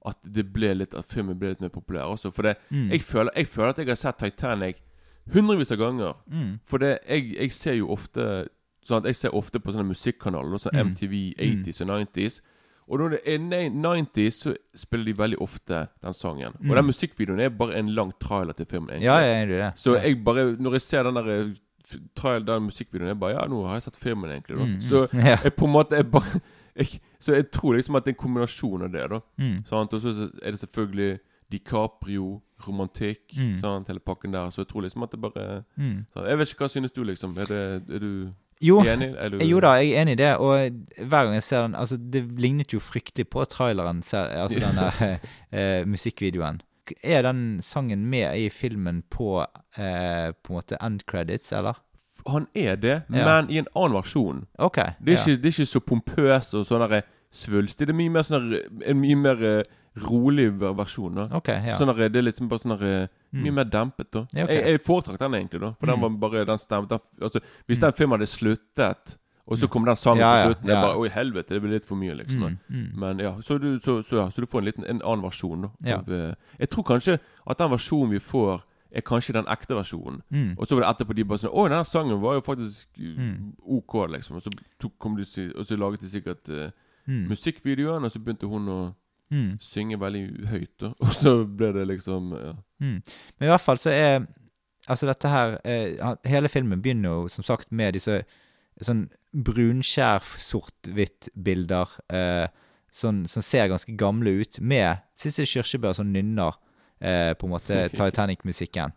[0.05, 2.31] at det ble litt At filmen ble litt mer populær også.
[2.33, 2.89] For det, Mm.
[2.91, 4.75] jeg, føler, jeg føler at jeg har sett Titanic
[5.33, 6.13] hundrevis av ganger.
[6.31, 6.59] Mm.
[6.65, 8.47] For det, jeg, jeg ser jo ofte
[8.85, 10.91] Sånn at Jeg ser ofte på sånne musikkanaler, sånn Mm.
[10.91, 12.41] MTV 80s og 90s.
[12.87, 16.53] Og når det er 90s, så spiller de veldig ofte den sangen.
[16.61, 16.69] Mm.
[16.69, 18.89] Og den musikkvideoen er bare en lang trailer til filmen.
[18.89, 19.05] egentlig.
[19.09, 19.73] Ja, jeg er det.
[19.75, 21.23] Så jeg bare Når jeg ser den der
[22.15, 24.57] trial, f- den musikkvideoen, jeg bare Ja, nå har jeg sett filmen, egentlig.
[24.59, 24.81] da Mm, mm.
[24.89, 25.07] Så
[25.41, 26.41] jeg på en måte jeg bare
[26.75, 29.09] jeg, Så jeg tror liksom at det er en kombinasjon av det.
[29.09, 29.65] da Mm.
[29.65, 29.93] Sant?
[29.93, 31.19] Og så er det selvfølgelig
[31.51, 33.59] DiCaprio, romantikk, Mm.
[33.61, 33.87] sant?
[33.87, 34.49] hele pakken der.
[34.49, 36.05] Så jeg tror liksom at det bare Mm.
[36.13, 36.27] sant?
[36.27, 37.37] Jeg vet ikke hva synes du, liksom.
[37.37, 39.13] Er, det, er du Jo, enig?
[39.17, 40.69] Er du, Jo da, jeg er enig i det, og
[41.07, 45.17] hver gang jeg ser den Altså, det lignet jo fryktelig på traileren, altså den der
[45.81, 46.61] eh, musikkvideoen.
[47.03, 49.41] Er den sangen med i filmen på
[49.77, 51.73] eh, på en måte end credits, eller?
[52.27, 53.25] Han er det, Ja.
[53.25, 54.45] men i en annen versjon.
[54.59, 54.75] OK.
[54.75, 57.87] Det er, ikke, det er ikke så pompøs og sånn svulstig.
[57.87, 58.53] Det er mye mer sånn
[58.85, 59.63] en mye mer eh,
[60.07, 61.15] rolig versjon.
[61.15, 61.77] da Ok, ja.
[61.77, 63.41] Sånn der, Det er liksom bare sånn der, Mm.
[63.43, 64.11] Mye mer dempet.
[64.11, 64.49] da Ja, ok.
[64.49, 66.01] jeg, jeg foretrakk den egentlig, da for den Mm.
[66.01, 69.95] var bare den stemte den, altså, Hvis den filmen hadde sluttet, og så kom den
[69.95, 70.81] sangen Ja, på ja, slutten, ja.
[70.81, 72.39] bare Oi, helvete, det blir litt for mye, liksom.
[72.41, 72.95] Mm, mm.
[72.99, 75.61] Men ja, så du, så, så, ja, så du får en liten En annen versjon.
[75.61, 75.97] da Ja.
[76.07, 78.61] eh, Jeg tror kanskje at den versjonen vi får,
[78.95, 80.21] er kanskje den ekte versjonen.
[80.31, 80.53] Mm.
[80.57, 83.15] Og så var det etterpå de bare sånn Å, denne sangen var jo faktisk uh,
[83.19, 83.53] Mm.
[83.79, 84.37] OK, liksom.
[84.39, 86.69] Og så, tok, kom de, og så laget de sikkert uh,
[87.07, 87.27] Mm.
[87.29, 88.79] musikkvideoen, og så begynte hun å
[89.31, 89.57] Mm.
[89.61, 90.91] synge veldig høyt, da.
[91.01, 92.51] Og så ble det liksom ja.
[92.79, 92.99] Mm.
[93.39, 94.27] Men i hvert fall så er
[94.87, 95.97] Altså dette her eh,
[96.29, 98.19] Hele filmen begynner jo som sagt med disse
[98.85, 102.47] sånn brunskjær sort-hvitt-bilder eh,
[102.93, 106.55] sånn, som ser ganske gamle ut, med Sissel Kyrkjebø som nynner
[107.01, 108.93] eh, på en måte Titanic-musikken.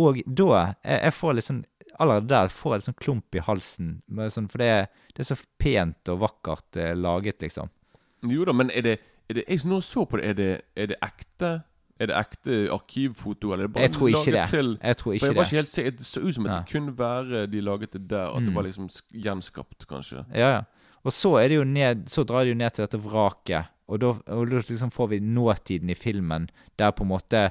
[0.00, 1.64] Og da jeg, jeg får litt sånn
[2.00, 5.26] Allerede der får jeg litt sånn klump i halsen, med sånn, for det det er
[5.28, 7.68] så pent og vakkert eh, laget, liksom.
[8.24, 8.94] Jo da, men er det,
[9.28, 11.50] er det Jeg nå så på det, er det, er det ekte?
[12.00, 14.46] Er det ekte arkivfoto, eller er det bare Jeg tror ikke det.
[14.50, 15.50] Til, Jeg tror ikke jeg var det.
[15.52, 16.58] ikke helt se, Det så ut som at Ja.
[16.62, 18.26] det kunne være de laget det der.
[18.32, 18.54] At det Mm.
[18.56, 20.24] var liksom gjenskapt, kanskje.
[20.34, 20.62] Ja, ja.
[21.04, 24.00] Og så er det jo ned Så drar de jo ned til dette vraket, og
[24.02, 27.50] da, og da liksom får vi nåtiden i filmen, der på en måte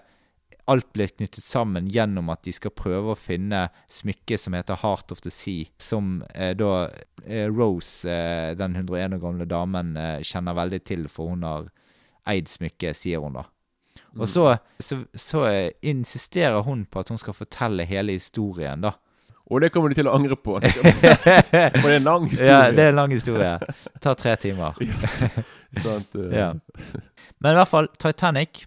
[0.71, 5.11] alt blir knyttet sammen gjennom at de skal prøve å finne smykket som heter Heart
[5.11, 6.87] of the Sea, som eh, da
[7.25, 11.71] eh, Rose, eh, den 101 år gamle damen, eh, kjenner veldig til, for hun har
[12.29, 13.47] eid smykket, sier hun da.
[14.19, 14.45] Og så,
[14.79, 18.95] så, så eh, insisterer hun på at hun skal fortelle hele historien, da.
[19.51, 20.57] Og det kommer du til å angre på.
[20.63, 22.51] For det er en lang historie.
[22.51, 23.53] Ja, det er en lang historie.
[23.59, 24.79] Det tar tre timer.
[25.85, 26.27] Sant, uh.
[26.31, 26.51] Ja.
[27.43, 28.65] Men i hvert fall, Titanic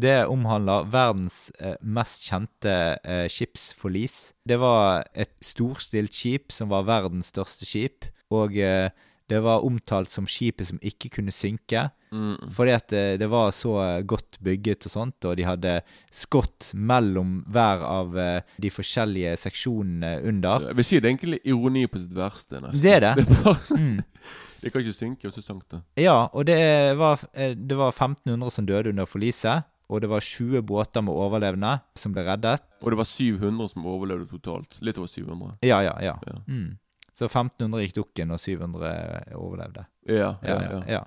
[0.00, 2.72] det omhandler verdens eh, mest kjente
[3.04, 4.30] eh, skipsforlis.
[4.48, 8.06] Det var et storstilt skip som var verdens største skip.
[8.32, 8.88] Og eh,
[9.30, 11.86] det var omtalt som skipet som ikke kunne synke.
[12.10, 12.50] Mm.
[12.50, 15.76] Fordi at det, det var så eh, godt bygget og sånt, og de hadde
[16.10, 20.66] skott mellom hver av eh, de forskjellige seksjonene under.
[20.72, 22.58] Jeg vil si det er egentlig ironi på sitt verste.
[22.64, 22.82] nesten.
[22.82, 23.14] Det er det.
[23.30, 24.00] Det, sånn- Mm.
[24.60, 25.78] det kan ikke synke, og så sank det.
[26.02, 26.58] Ja, og det
[26.98, 29.64] var, eh, det var 1500 som døde under forliset.
[29.90, 32.60] Og det var 20 båter med overlevende som ble reddet.
[32.82, 34.76] Og det var 700 som overlevde totalt.
[34.86, 35.56] Litt over 700.
[35.66, 36.12] Ja, ja, ja.
[36.28, 36.36] Ja.
[36.46, 36.76] Mm.
[37.20, 39.84] Så 1500 gikk dukken, og 700 overlevde.
[40.08, 41.00] Ja, ja, Ja, ja.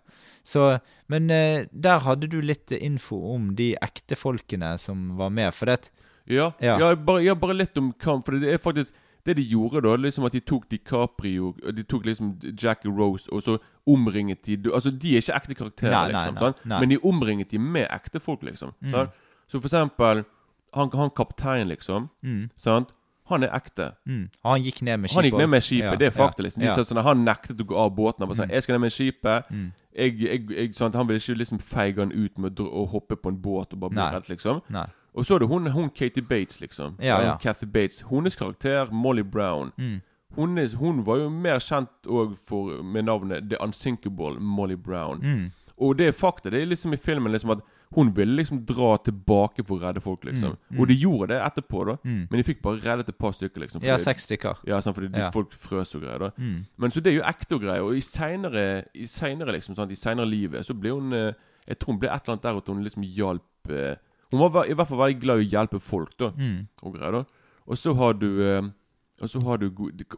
[0.45, 0.77] Så,
[1.09, 5.49] men eh, der hadde du litt info om de ekte folkene som var med.
[5.57, 5.89] For det
[6.29, 6.51] Ja,
[6.95, 8.27] bare, ja, bare litt om kamp.
[8.27, 8.93] For det er faktisk
[9.25, 13.43] det de gjorde da, liksom at de tok DiCaprio De tok liksom Jackie Rose, og
[13.43, 16.35] så omringet de Altså, de er ikke ekte karakterer, Nei, liksom.
[16.35, 16.79] nei, nei.
[16.83, 18.73] Men de omringet de med ekte folk, liksom.
[18.83, 19.07] Mm.
[19.47, 20.25] Så for eksempel
[20.73, 22.09] han, han kaptein, liksom.
[22.21, 22.93] mm, Sant?
[23.29, 23.91] Han er ekte.
[24.05, 24.29] mm.
[24.43, 25.15] Han gikk ned med skipet.
[25.15, 25.85] Han gikk ned med skipet.
[25.85, 26.63] Ja, det er fakta, liksom.
[26.63, 26.75] Ja.
[26.75, 28.19] sånn Han nektet å gå av båten.
[28.19, 28.53] Han bare sånn, Mm.
[28.53, 29.71] 'Jeg skal ned med skipet.' Mm.
[29.95, 33.29] Jeg, jeg, jeg, sånn, Han ville ikke liksom feige han ut med å, hoppe på
[33.29, 34.61] en båt og bare bli redd, liksom.
[34.69, 34.85] Nei.
[35.15, 36.95] Og så er det hun, hun Katie Bates, liksom.
[36.99, 37.37] Ja, ja.
[37.37, 38.01] Kathy Bates.
[38.09, 39.71] Hennes karakter, Molly Brown.
[39.77, 40.01] Mm.
[40.35, 41.89] Hun, er, hun var jo mer kjent
[42.47, 45.19] for, med navnet The Unsinkable Molly Brown.
[45.21, 45.51] Mm.
[45.77, 46.49] Og det er fakta.
[46.49, 47.59] Det er liksom i filmen liksom at
[47.95, 50.55] hun ville liksom dra tilbake for å redde folk, liksom.
[50.55, 50.79] Mm, mm.
[50.81, 51.95] Og de gjorde det etterpå, da.
[52.03, 52.27] Mm.
[52.31, 53.83] Men de fikk bare reddet et par stykker, liksom.
[53.83, 54.57] Ja, seks stykker.
[54.67, 55.29] ja, sant, fordi Ja.
[55.31, 56.19] folk frøs og greier.
[56.19, 56.65] da Mm.
[56.77, 57.83] Men så det er jo ekte og greier.
[57.83, 61.33] Og i seinere I senere liksom sant, I senere livet så ble hun eh,
[61.67, 63.95] Jeg tror hun ble et eller annet der at hun liksom hjalp eh,
[64.31, 66.31] Hun var i hvert fall veldig glad i å hjelpe folk, da.
[66.31, 66.67] Mm.
[66.83, 67.23] Og greier da
[67.67, 68.61] Og så har du eh,
[69.21, 69.69] Og så har du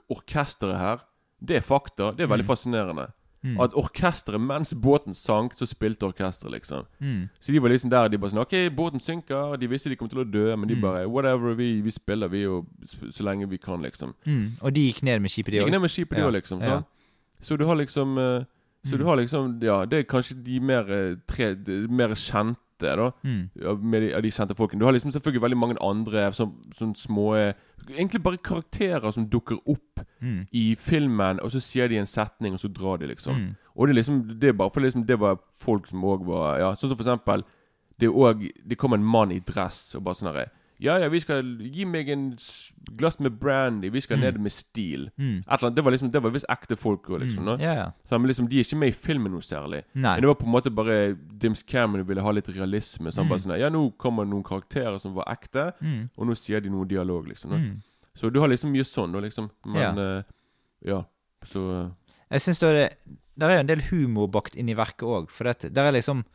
[0.09, 0.99] orkesteret her.
[1.43, 2.11] Det er fakta.
[2.15, 2.55] Det er veldig Mm.
[2.55, 3.11] fascinerende.
[3.45, 3.59] Mm.
[3.61, 6.87] At orkesteret, mens båten sank, så spilte orkesteret, liksom.
[6.99, 7.29] Mm.
[7.39, 9.55] Så de var liksom der de bare sånn OK, båten synker.
[9.61, 10.81] De visste de kom til å dø, men de Mm.
[10.81, 12.65] bare Whatever, vi, vi spiller, vi, og
[13.11, 14.15] så, lenge vi kan, liksom.
[14.25, 14.57] Mm.
[14.61, 15.71] Og de gikk ned med skipet, de Gikk òg?
[15.71, 16.61] ned med skipet, de Ja, òg, liksom.
[16.61, 16.81] ja.
[17.41, 18.45] Så du har liksom eh,
[18.85, 18.97] Så Mm.
[18.99, 21.55] du har liksom Ja, det er kanskje de mer eh, tre
[21.89, 23.11] mer kjente, da.
[23.23, 23.49] Mm.
[23.65, 24.79] Av, med de, av de kjente folkene.
[24.79, 27.53] Du har liksom selvfølgelig veldig mange andre sånn, sånn små eh,
[27.89, 30.47] Egentlig bare karakterer som dukker opp Mm.
[30.53, 33.35] i filmen, og så sier de en setning, og så drar de, liksom.
[33.35, 33.55] Mm.
[33.75, 36.57] Og det er liksom Det er bare for liksom det var folk som òg var
[36.59, 37.43] Ja, sånn som for eksempel
[37.99, 41.07] Det er også, Det kom en mann i dress og bare sånn herre Ja, ja,
[41.09, 42.37] vi skal Gi meg en
[42.97, 43.89] glass med brandy.
[43.89, 44.21] Vi skal Mm.
[44.21, 45.09] ned med stil.
[45.17, 45.43] Mm.
[45.47, 47.43] Annet, Det var liksom Det var visst ekte folk òg, liksom.
[47.45, 47.59] Mm.
[47.61, 47.91] ja.
[48.07, 49.83] Så, men liksom, De er ikke med i filmen noe særlig.
[49.93, 50.15] Nei.
[50.15, 53.07] Men det var på en måte bare Dims Cameron ville ha litt realisme.
[53.11, 53.29] Så han Mm.
[53.29, 56.09] bare sånn Ja, nå kommer noen karakterer som var ekte, Mm.
[56.17, 57.51] og nå sier de noe dialog, liksom.
[57.51, 57.81] Mm.
[58.15, 59.49] Så du har liksom mye sånn, da, liksom.
[59.65, 60.17] Men Ja.
[60.19, 60.23] uh,
[60.85, 61.03] ja.
[61.45, 61.91] Så
[62.31, 62.97] Jeg syns det,
[63.37, 65.29] det er en del humor bakt inn i verket òg.
[65.29, 66.25] For det, det er liksom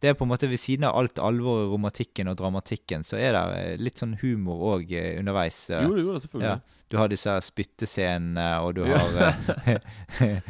[0.00, 3.32] Det er på en måte ved siden av alt alvoret, romantikken og dramatikken, så er
[3.32, 5.62] det eh, litt sånn humor òg underveis.
[5.72, 6.50] Jo, Jo, det selvfølgelig.
[6.50, 6.82] Ja.
[6.92, 8.98] Du har disse spyttescenene, og du Ja.
[8.98, 9.80] har
[10.20, 10.40] eh,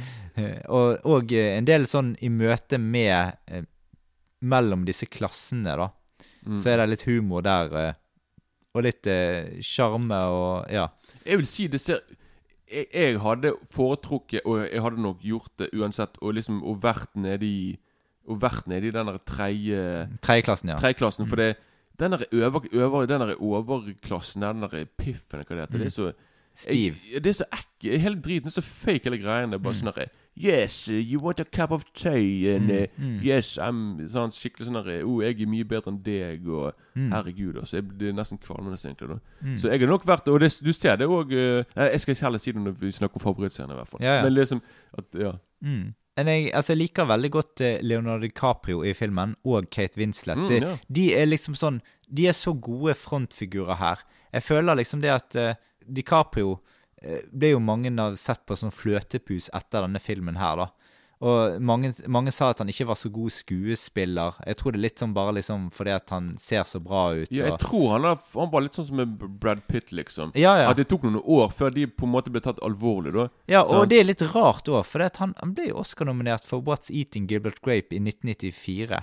[0.69, 3.63] og, og eh, en del sånn i møte med eh,
[4.47, 5.87] Mellom disse klassene, da.
[6.45, 6.59] Mm.
[6.61, 7.73] Så er det litt humor der.
[7.81, 7.95] eh,
[8.77, 10.89] og litt eh, sjarme og Ja.
[11.25, 12.03] Jeg vil si det ser
[12.69, 17.15] jeg, jeg hadde foretrukket, og jeg hadde nok gjort det uansett, og liksom og vært
[17.15, 17.77] nede i
[18.27, 20.77] Og vært nede i den der tredje Tredjeklassen, ja.
[20.81, 21.29] Tredjeklassen.
[21.31, 21.55] For det
[21.99, 22.27] den der
[23.07, 26.12] den der overklassen den der piffen, hva det heter, det er så
[26.57, 26.95] Stiv.
[27.12, 27.99] Jeg, det er så ekkel.
[28.01, 29.51] Hele driten er så fake, hele greien.
[29.53, 32.55] Det er bare sånn derre Yes, uh, you want a cup of tea?
[32.55, 33.21] And uh, mm.
[33.25, 37.11] yes, I'm sånn skikkelig sånn derre oh, jeg er mye bedre enn deg, og Mm.
[37.12, 37.77] herregud, altså.
[37.77, 39.19] Jeg, det er nesten kvalmende, egentlig.
[39.45, 39.57] Mm.
[39.61, 42.41] Så jeg har nok vært Og det, du ser det òg Jeg skal ikke heller
[42.41, 44.01] si det når vi snakker om favorittscenen, i hvert fall.
[44.01, 44.23] Ja, ja.
[44.25, 44.62] Men liksom
[44.97, 45.33] at, Ja.
[45.61, 45.93] Mm.
[46.16, 50.38] Men jeg, altså, jeg liker veldig godt eh, Leonardo DiCaprio i filmen, og Kate Winslet.
[50.40, 50.72] Mm, de, ja.
[50.98, 54.05] de er liksom sånn De er så gode frontfigurer her.
[54.33, 55.52] Jeg føler liksom det at uh,
[55.83, 60.86] DiCaprio uh, ble jo mange av sett på som fløtepus etter denne filmen her, da.
[61.24, 64.35] Og mange, mange sa at han ikke var så god skuespiller.
[64.44, 67.31] Jeg tror det er litt sånn bare liksom fordi at han ser så bra ut.
[67.33, 70.35] ja jeg og, tror han, er, han var litt sånn som med Brad Pitt, liksom.
[70.37, 70.68] ja, ja.
[70.68, 73.29] At det tok noen år før de på en måte ble tatt alvorlig, da.
[73.48, 73.81] ja, så...
[73.81, 77.29] og det er litt rart òg, for han, han ble jo Oscar-nominert for What's Eating
[77.31, 79.00] Gilbert Grape i 1994.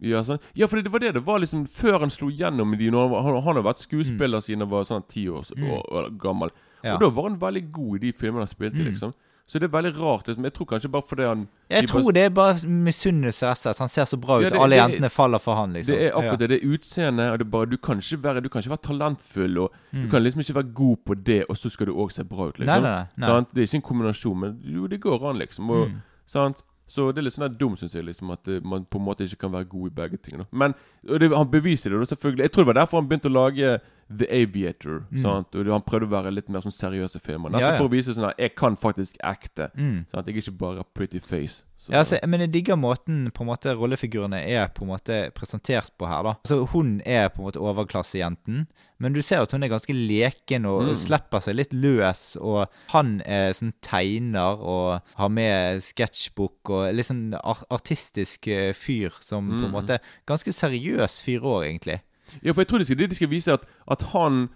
[0.00, 0.38] Ja, sånn.
[0.56, 3.40] ja, for det var det det var liksom før han slo gjennom de han, han,
[3.44, 5.66] har vært skuespiller siden han var sånn ti år, Mm.
[5.82, 6.54] år, gammel.
[6.86, 8.88] Og da var han veldig god i de filmene han spilte, Mm.
[8.94, 9.12] liksom.
[9.50, 10.28] Så det er veldig rart.
[10.28, 10.44] Liksom.
[10.46, 13.78] Jeg tror kanskje bare fordi han Jeg tror bare- det er bare misunnelse slett.
[13.82, 14.44] Han ser så bra ut.
[14.44, 15.94] Ja, det- Alle det- jentene faller for han, liksom.
[15.94, 16.36] Det er akkurat Ja.
[16.36, 16.48] det.
[16.50, 17.38] Det er utseendet,
[17.70, 20.02] Du kan ikke være være talentfull, og Mm.
[20.04, 22.46] du kan liksom ikke være god på det, og så skal du òg se bra
[22.48, 22.82] ut, liksom.
[22.82, 23.40] Nei, nei, nei?
[23.52, 25.68] Det er ikke en kombinasjon, men jo, det går an, liksom.
[25.70, 26.02] Og, Mm.
[26.28, 26.62] sant?
[26.88, 29.18] Så det er litt sånn dumt, syns jeg, liksom, at eh, man på en måte
[29.22, 30.38] ikke kan være god i begge ting.
[30.38, 30.44] Da.
[30.52, 30.74] Men
[31.08, 32.38] og det, han beviser det, da, selvfølgelig.
[32.38, 33.80] Jeg tror det var derfor han begynte å lage
[34.10, 35.04] The Aviator.
[35.22, 35.54] Sant?
[35.54, 37.50] Og Han prøvde å være litt mer sånn seriøse filmer.
[37.50, 37.60] Nettopp Mm.
[37.60, 37.78] Ja, ja.
[37.78, 39.70] for å vise sånn at jeg kan faktisk acte.
[39.76, 40.06] Mm.
[40.10, 40.26] Sant?
[40.26, 41.62] Jeg er ikke bare pretty face.
[41.76, 45.30] Så, Ja, altså, men jeg digger måten på en måte rollefigurene er på en måte
[45.32, 46.22] presentert på her.
[46.24, 46.34] da.
[46.44, 48.66] Altså Hun er på en måte overklassejenten,
[48.98, 50.96] men du ser at hun er ganske leken og Mm.
[50.96, 52.36] slipper seg litt løs.
[52.40, 57.32] Og han er sånn tegner og har med sketsjbok og litt sånn
[57.70, 59.72] artistisk eh, fyr som på en Mm.
[59.72, 62.00] måte Ganske seriøs fyr òg, egentlig.
[62.42, 64.48] Ja, for jeg tror det, skal, det de skal vise at, at han,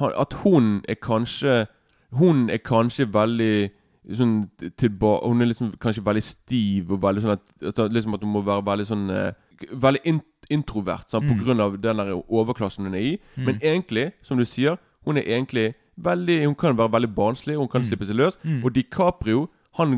[0.00, 1.66] At hun er kanskje
[2.12, 3.70] Hun er kanskje veldig
[4.16, 4.34] sånn
[4.80, 8.32] tilba Hun er liksom kanskje veldig stiv og veldig sånn at, at, liksom at hun
[8.32, 9.32] må være veldig sånn eh,
[9.72, 13.10] Veldig in, introvert på grunn av den der overklassen hun er i.
[13.36, 17.68] Men egentlig, som du sier, hun er egentlig veldig Hun kan være veldig barnslig, hun
[17.68, 18.38] kan slippe seg løs.
[18.64, 19.48] Og DiCaprio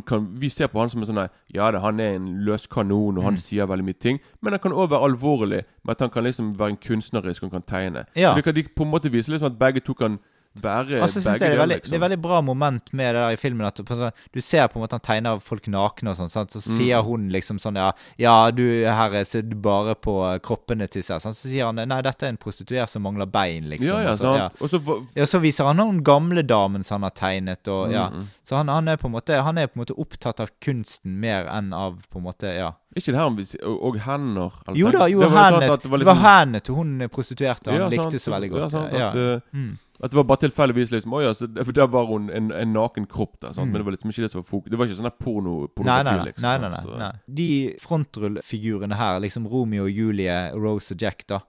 [0.07, 3.19] kan, Vi ser på han som en sånn Ja det, han er en løs kanon,
[3.19, 4.21] og han sier veldig mye ting.
[4.41, 7.51] Men han kan òg være alvorlig med at han kan liksom være en kunstnerisk og
[7.51, 8.05] kan tegne.
[8.17, 8.35] Ja.
[8.35, 10.19] Det kan de på en måte vise liksom at begge to kan
[10.61, 11.91] være altså, begge det er, deler, liksom.
[11.91, 13.67] det er veldig bra moment med det der i filmen.
[13.67, 16.29] At du, på sånn- du ser på en måte han tegner folk nakne og sånn.
[16.29, 16.77] Så Mm.
[16.77, 21.03] sier hun liksom sånn ja, ja, du her er så du bare på kroppene til
[21.03, 21.21] seg.
[21.23, 21.33] Sånn.
[21.35, 23.87] Så sier han nei, dette er en prostituert som mangler bein, liksom.
[23.89, 24.49] Ja, ja, så, ja.
[24.61, 27.67] Og så Ja, så viser han noen gamle damen som han har tegnet.
[27.69, 28.09] Og, ja.
[28.11, 28.27] Mm.
[28.45, 31.19] Så han, han, er på en måte, han er på en måte opptatt av kunsten
[31.21, 32.73] mer enn av på en måte, ja.
[32.95, 34.53] Ikke det her om og, hender?
[34.69, 36.75] eller Jo da, jo, det var jo sånn det var det var liksom- hendene til
[36.75, 38.63] hun prostituerte han Ja, likte sant, så veldig godt.
[38.63, 39.79] Ja, sant, Ja, at, eh, Mm.
[40.03, 42.73] At det var bare tilfeldigvis liksom Å ja, så, for der var hun en, en
[42.75, 43.53] naken kropp der.
[43.55, 43.69] Sant?
[43.69, 43.73] Mm.
[43.73, 44.71] Men det var liksom ikke det som var fokus.
[44.73, 46.25] Det var ikke sånn porno, pornografi, nei, nei.
[46.27, 46.47] liksom.
[46.49, 47.13] nei, nei, nei, Så- nei.
[47.41, 47.49] De
[47.85, 51.41] frontrullfigurene her, liksom Romeo og Julie, Rose og Jack, da.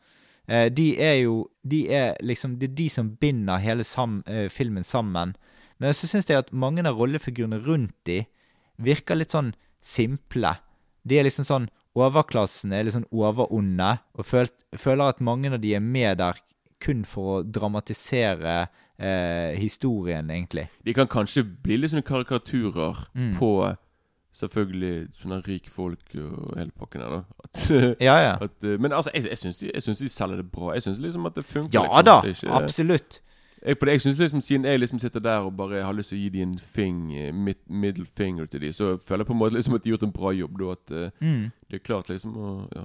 [0.47, 4.49] Eh, de er jo De er liksom Det er de som binder hele sam, eh,
[4.49, 5.35] filmen sammen.
[5.79, 8.25] Men så syns jeg at mange av rollefigurene rundt de
[8.79, 10.57] virker litt sånn simple.
[11.05, 15.59] De er liksom sånn Overklassen er litt sånn overonde, og følt, føler at mange av
[15.61, 16.39] de er med der
[16.83, 18.67] kun for å dramatisere
[18.99, 20.67] eh, historien, egentlig.
[20.85, 23.31] De kan kanskje bli litt sånne karikaturer Mm.
[23.39, 23.53] på
[24.33, 27.19] selvfølgelig sånne rikfolk og hele pakken her, da.
[27.43, 27.67] At,
[28.07, 28.31] Ja, ja.
[28.41, 29.37] at, eh, men altså, jeg, jeg,
[29.83, 30.71] syns, de selger det bra.
[30.73, 31.73] Jeg syns liksom at det funker.
[31.77, 32.05] Ja liksom.
[32.05, 33.19] da, ikke- absolutt.
[33.65, 36.17] Jeg, for jeg synes liksom Siden jeg liksom sitter der og bare har lyst til
[36.17, 39.33] å gi dem en fing, eh, mid, middle finger til dem, så føler jeg på
[39.33, 40.57] en måte liksom at de har gjort en bra jobb.
[40.59, 41.51] Da At eh, Mm.
[41.71, 42.83] det er klart liksom å ja.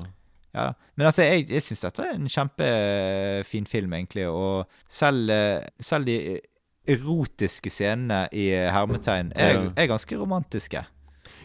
[0.55, 4.27] Ja, Men altså, jeg, jeg syns dette er en kjempefin film, egentlig.
[4.29, 6.41] Og selv, eh, selv de
[6.89, 10.85] erotiske scenene i hermetegn er, er ganske romantiske.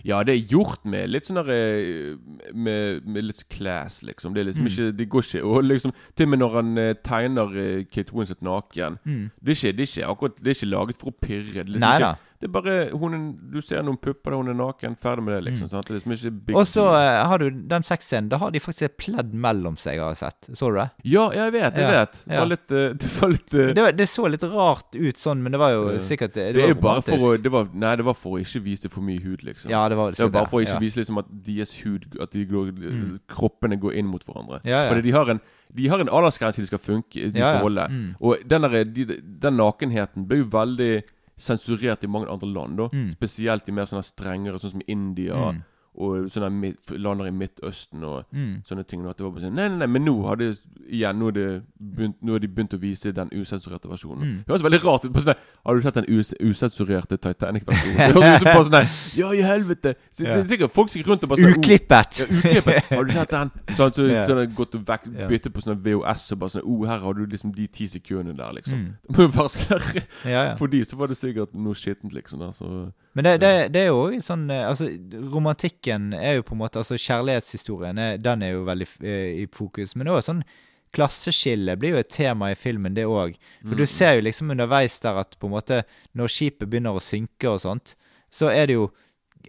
[0.05, 2.15] ja, det er gjort med litt sånn der eh,
[2.55, 4.33] med, med litt class, liksom.
[4.35, 4.71] Det liksom Mm.
[4.71, 8.13] ikke Det går ikke Og liksom Til og med når han eh, tegner eh, Kate
[8.15, 9.31] Winslet naken Mm.
[9.43, 11.53] det, er ikke, det, er ikke akkurat, det er ikke laget for å pirre.
[11.53, 12.17] Det er, liksom Nei ikke.
[12.43, 13.13] Det er bare hun
[13.53, 15.69] Du ser noen pupper hun er naken, ferdig med det, liksom.
[15.71, 15.87] Sant?
[15.87, 16.59] Det er liksom ikke big Mm.
[16.59, 16.95] Og så deal.
[16.99, 18.27] eh, har du den sexscenen.
[18.29, 20.49] Da har de faktisk et pledd mellom seg, har jeg sett.
[20.57, 20.89] Så du det?
[21.07, 22.19] Ja, jeg vet, jeg Ja, vet.
[22.27, 22.39] Det ja.
[22.43, 25.41] var litt, eh, det var litt eh, Det, var- det så litt rart ut sånn,
[25.41, 27.43] men det var jo sikkert Det, Det er jo bare for å romantisk.
[27.43, 29.69] det var, Nei, det var for å ikke vise for mye hud, liksom.
[29.71, 30.79] Ja, det var, det var bare for å ikke ja.
[30.83, 33.19] vise liksom at deres hud At de går, Mm.
[33.29, 34.59] kroppene går inn mot hverandre.
[34.65, 34.89] Ja, ja.
[34.91, 35.39] Fordi de har en
[35.73, 37.57] De har en aldersgrense de skal funke De Ja, ja.
[37.57, 37.87] skal holde.
[37.89, 38.15] Mm.
[38.21, 39.05] Og den, der, de,
[39.39, 41.03] den nakenheten ble jo veldig
[41.43, 42.77] sensurert i mange andre land.
[42.79, 43.11] da Mm.
[43.17, 45.63] Spesielt i mer sånne strengere, sånn som India Mm.
[45.95, 48.63] Og sånne lander i Midtøsten og Mm.
[48.65, 49.03] sånne ting.
[49.05, 50.55] og At det var bare sånn Nei, nei, nei, men nå har de
[50.89, 54.23] igjen Nå har, det begynt, nå har de begynt å vise den usensurerte versjonen.
[54.23, 54.37] Mm.
[54.45, 55.13] Det høres veldig rart ut.
[55.13, 57.97] på sånne, Har du sett den us usensurerte Titanic-versjonen?
[57.97, 59.95] Det høres ut på sånn Ja, i helvete!
[60.11, 60.33] Så, Ja.
[60.35, 62.19] det er sikkert Folk som rundt og bare sånn, Uklippet!
[62.19, 62.83] Ja, uklippet.
[62.89, 63.51] Har du sett den?
[63.77, 64.25] Sånn, så, yeah.
[64.25, 67.25] sånn gått og vekk, bytte på sånne VOS og bare sånn oh, her har du
[67.25, 68.73] liksom de ti sekundene der, liksom.
[68.73, 70.03] Mm.
[70.25, 70.55] Ja.
[70.55, 72.39] For de så var det sikkert noe skittent, liksom.
[72.39, 74.87] Der, så Men det, det, det er jo sånn eh, Altså,
[75.33, 79.47] romantikken er jo på en måte Altså, kjærlighetshistorien, er, den er jo veldig eh, i
[79.53, 79.95] fokus.
[79.95, 80.43] Men det er også sånn
[80.93, 83.33] Klasseskille blir jo et tema i filmen, det òg.
[83.63, 83.77] For Mm.
[83.79, 85.79] du ser jo liksom underveis der at på en måte
[86.13, 87.95] når skipet begynner å synke og sånt,
[88.29, 88.91] så er det jo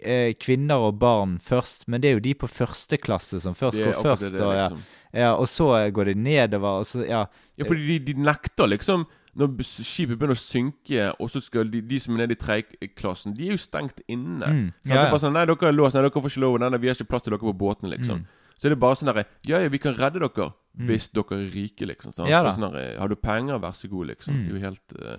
[0.02, 1.84] eh, kvinner og barn først.
[1.86, 4.30] Men det er jo de på første klasse som først går først.
[4.32, 4.80] det, og, ja, liksom.
[5.20, 7.26] ja, og så går de nedover, og så Ja.
[7.58, 11.80] Ja, fordi de, de nekter liksom Når skipet begynner å synke, og så skal de,
[11.82, 14.46] de som er nede i tredjeklassen, de er jo stengt inne.
[14.46, 15.94] Mm, Så ja, det er bare sånn Nei, dere er låst.
[15.98, 16.58] Nei, dere får ikke lov.
[16.62, 18.22] Nei, vi har ikke plass til dere på båtene, liksom.
[18.22, 18.40] Mm.
[18.54, 21.50] Så er det bare sånn derre Ja, ja, vi kan redde dere hvis dere er
[21.54, 22.10] rike, liksom.
[22.14, 22.28] Sant?
[22.30, 22.50] Ja da.
[22.54, 24.34] Sånn der, Har du penger, vær så god, liksom.
[24.34, 24.44] Mm.
[24.44, 25.16] Det er jo helt uh,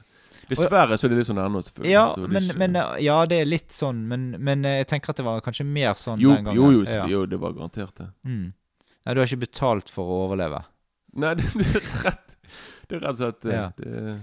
[0.50, 1.92] Dessverre så er det litt sånn ennå, selvfølgelig.
[1.94, 4.78] Ja, så det men, ikke- men, eh, ja, det er litt sånn, men, men eh,
[4.84, 6.60] jeg tenker at det var kanskje mer sånn jo, den gangen.
[6.60, 7.06] jo, jo, Ja.
[7.08, 8.10] jo, det var garantert det.
[8.28, 8.54] Mm.
[9.06, 10.60] Nei, du har ikke betalt for å overleve.
[11.16, 12.35] Nei, det, det er rett
[12.90, 13.68] Det er rett og slett eh, Ja.
[13.78, 14.18] det,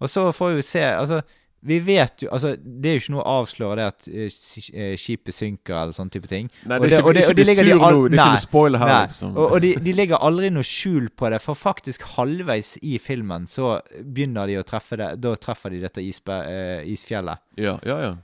[0.00, 1.20] Og så får vi jo se Altså,
[1.68, 4.36] vi vet jo Altså, det er jo ikke noe å avsløre det at eh,
[4.78, 6.46] eh, skipet synker eller sånne type ting.
[6.70, 8.04] Nei, det er ikke, og det- og det, ikke, legger de al- nå.
[8.12, 9.32] Det er ikke noe spoiler her, liksom.
[9.36, 13.48] Og, og de, de legger aldri noe skjul på det, for faktisk halvveis i filmen
[13.50, 17.42] så begynner de å treffe det Da treffer de dette isbe, uh, isfjellet.
[17.58, 18.14] Ja, ja, ja.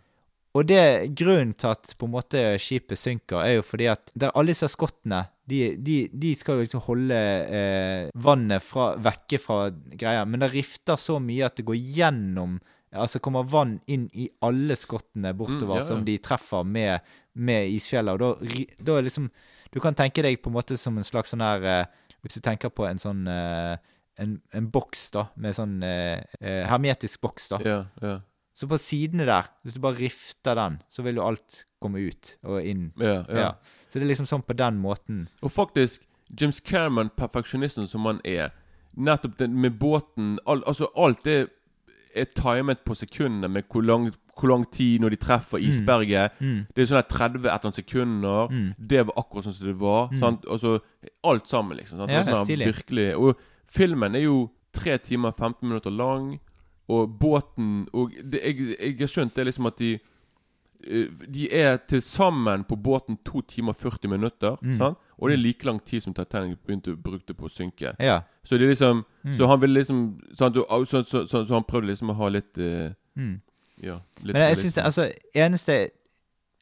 [0.54, 4.28] Og det grunnen til at på en måte skipet synker, er jo fordi at det
[4.28, 7.16] er alle disse skottene de, de, de skal jo liksom holde
[7.58, 12.60] eh, vannet fra, vekke fra greia, men det rifter så mye at det går gjennom
[12.94, 15.86] Altså kommer vann inn i alle skottene bortover Mm, ja, ja.
[15.88, 17.00] som de treffer med,
[17.34, 18.14] med isfjellet.
[18.14, 19.26] Og da, da er liksom
[19.74, 21.86] Du kan tenke deg på en måte som en slags sånn her eh,
[22.22, 23.74] Hvis du tenker på en sånn eh,
[24.22, 27.58] en, en boks, da, med sånn eh, eh, hermetisk boks, da.
[27.66, 28.14] ja, ja.
[28.54, 32.36] Så på sidene der, hvis du bare rifter den, så vil jo alt komme ut
[32.46, 32.92] og inn.
[33.00, 33.38] Ja, ja.
[33.40, 33.48] Ja.
[33.90, 35.24] Så det er liksom sånn på den måten.
[35.42, 36.06] Og faktisk,
[36.40, 38.54] James Cameron, perfeksjonisten som han er
[38.94, 41.48] Nettopp den med båten all, Altså, alt det
[42.14, 46.36] er timet på sekundene med hvor lang, hvor lang tid når de treffer isberget.
[46.38, 46.60] Mm.
[46.70, 48.52] Det er sånn her 30 et eller annet sekunder.
[48.54, 48.68] Mm.
[48.78, 50.14] Det var akkurat sånn som det var.
[50.20, 50.46] Sant?
[50.46, 50.76] Altså,
[51.26, 51.98] alt sammen, liksom.
[51.98, 52.14] Sant?
[52.14, 52.70] Ja, Det er sånn stilig.
[52.70, 54.38] virkelig Og filmen er jo
[54.78, 56.38] 3 timer 15 minutter lang.
[56.88, 59.94] Og båten Og det, jeg, jeg har skjønt det liksom at de
[60.84, 64.58] eh, De er til sammen på båten 2 timer 40 minutter.
[64.62, 64.76] Mm.
[64.76, 64.98] Sant?
[65.16, 67.94] Og det er like lang tid som Titanic begynte brukte på å synke.
[67.98, 68.20] Ja.
[68.44, 69.34] Så det er liksom Mm.
[69.34, 70.56] Så han ville liksom sant?
[70.56, 73.40] Så, så, så, så han prøvde liksom å ha litt uh, Mm.
[73.82, 74.00] Ja.
[74.22, 75.72] Litt Men jeg syns Altså, eneste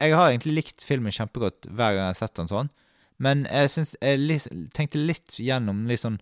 [0.01, 2.71] Jeg har egentlig likt filmen kjempegodt hver gang jeg har sett den sånn,
[3.23, 4.41] men jeg syns Jeg
[4.75, 6.21] tenkte litt gjennom litt sånn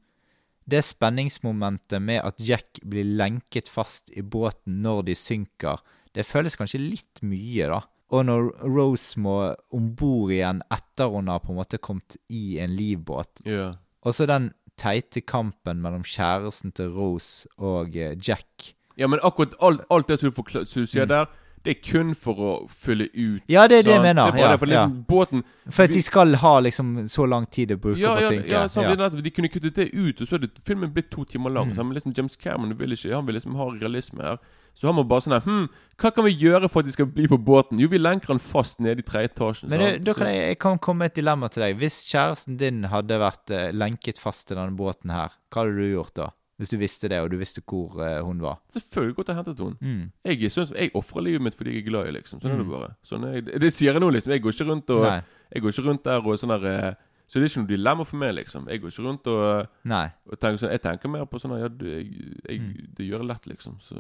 [0.69, 5.81] det spenningsmomentet med at Jack blir lenket fast i båten når de synker,
[6.15, 7.81] det føles kanskje litt mye, da.
[8.11, 9.37] Og når Rose må
[9.75, 13.45] om bord igjen etter hun har på en måte kommet i en livbåt.
[13.47, 13.79] Yeah.
[14.03, 18.73] Og så den teite kampen mellom kjæresten til Rose og eh, Jack.
[18.99, 21.31] Ja, men akkurat alt, alt det du, du sier der,
[21.65, 23.43] det er kun for å fylle ut.
[23.51, 24.31] Ja, det er det jeg mener.
[24.33, 27.77] Det Ja, for liksom, båten For at de skal ha liksom så lang tid å
[27.77, 28.49] bruke ja, på å ja, synke.
[28.49, 31.51] ja, er nettopp- De kunne kuttet det ut, og så hadde filmen blitt to timer
[31.51, 31.69] lang.
[31.69, 31.75] Mm.
[31.75, 34.39] Så han, liksom, James Cameron vil ikke Han vil liksom ha realisme her.
[34.75, 35.69] Så han må bare sånn her Hm,
[36.01, 37.79] hva kan vi gjøre for at de skal bli på båten?
[37.79, 39.69] Jo, vi lenker han fast nede i tredje etasjen.
[39.69, 41.77] Men det, da kan jeg, jeg kan komme med et dilemma til deg.
[41.77, 45.91] Hvis kjæresten din hadde vært eh, lenket fast til denne båten her, hva hadde du
[45.93, 46.31] gjort da?
[46.61, 48.59] Hvis du visste det, og du visste hvor uh, hun var?
[48.77, 49.77] Selvfølgelig godt og hentet henne.
[49.81, 50.03] Mm.
[50.29, 52.41] Jeg, synes, jeg ofrer livet mitt fordi jeg er glad i liksom.
[52.43, 52.75] Sånn er det Mm.
[52.77, 52.91] bare.
[53.09, 54.35] Sånn det, det sier jeg nå, liksom.
[54.37, 55.21] Jeg går ikke rundt og Nei.
[55.55, 58.05] Jeg går ikke rundt der og sånn der eh, Så det er ikke noe dilemma
[58.05, 58.69] for meg, liksom.
[58.69, 62.07] Jeg går ikke rundt og, og tenker sånn Jeg tenker mer på sånn ja, jeg,
[62.45, 62.71] jeg, Mm.
[62.99, 63.81] Det gjør det lett, liksom.
[63.81, 63.97] Så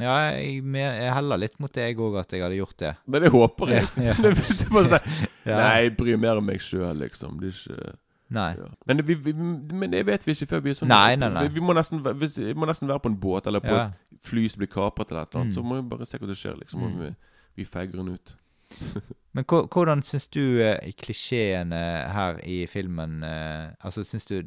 [0.00, 2.92] Ja, jeg, jeg heller litt mot det, jeg òg, at jeg hadde gjort det.
[3.06, 3.88] Men det håper jeg.
[3.98, 4.14] Ja, ja.
[4.22, 5.56] det er bare sånn Ja.
[5.60, 7.36] Nei, jeg bryr mer om meg sjøl, liksom.
[7.42, 7.96] Det er ikke
[8.34, 8.50] Nei.
[8.58, 8.66] ja.
[8.86, 11.46] men, vi, vi, men det vet vi ikke før vi er sånn Nei, nei, nei.
[11.48, 13.86] Vi, må nesten, hvis, vi må nesten være på en båt eller på Ja.
[13.88, 15.54] et fly som blir kapret eller et eller annet.
[15.54, 15.56] Mm.
[15.56, 16.84] Så må vi bare se hva som skjer, liksom.
[16.84, 16.98] Mm.
[17.00, 17.14] vi,
[17.56, 18.36] vi feiger den ut.
[19.36, 21.78] Men hvordan syns du eh, klisjeene
[22.12, 24.42] her i filmen eh, Altså, syns du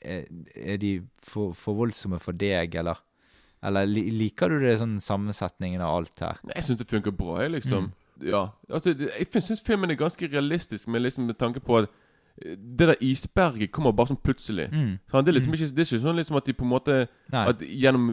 [0.00, 0.24] eh,
[0.56, 3.02] Er de for, for voldsomme for deg, eller?
[3.60, 6.38] Eller liker du det sånn sammensetningen av alt her?
[6.54, 7.90] Jeg syns det funker bra, jeg, liksom.
[7.90, 8.28] Mm.
[8.30, 8.46] Ja.
[8.72, 12.06] Altså, jeg syns filmen er ganske realistisk, med, liksom, med tanke på at eh,
[12.44, 14.68] det der isberget kommer bare sånn plutselig.
[14.72, 14.92] Mm.
[15.10, 15.26] Sant?
[15.26, 16.96] det, er liksom ikke, det er ikke sånn liksom at de på en måte
[17.30, 17.42] Nei.
[17.52, 18.06] At gjennom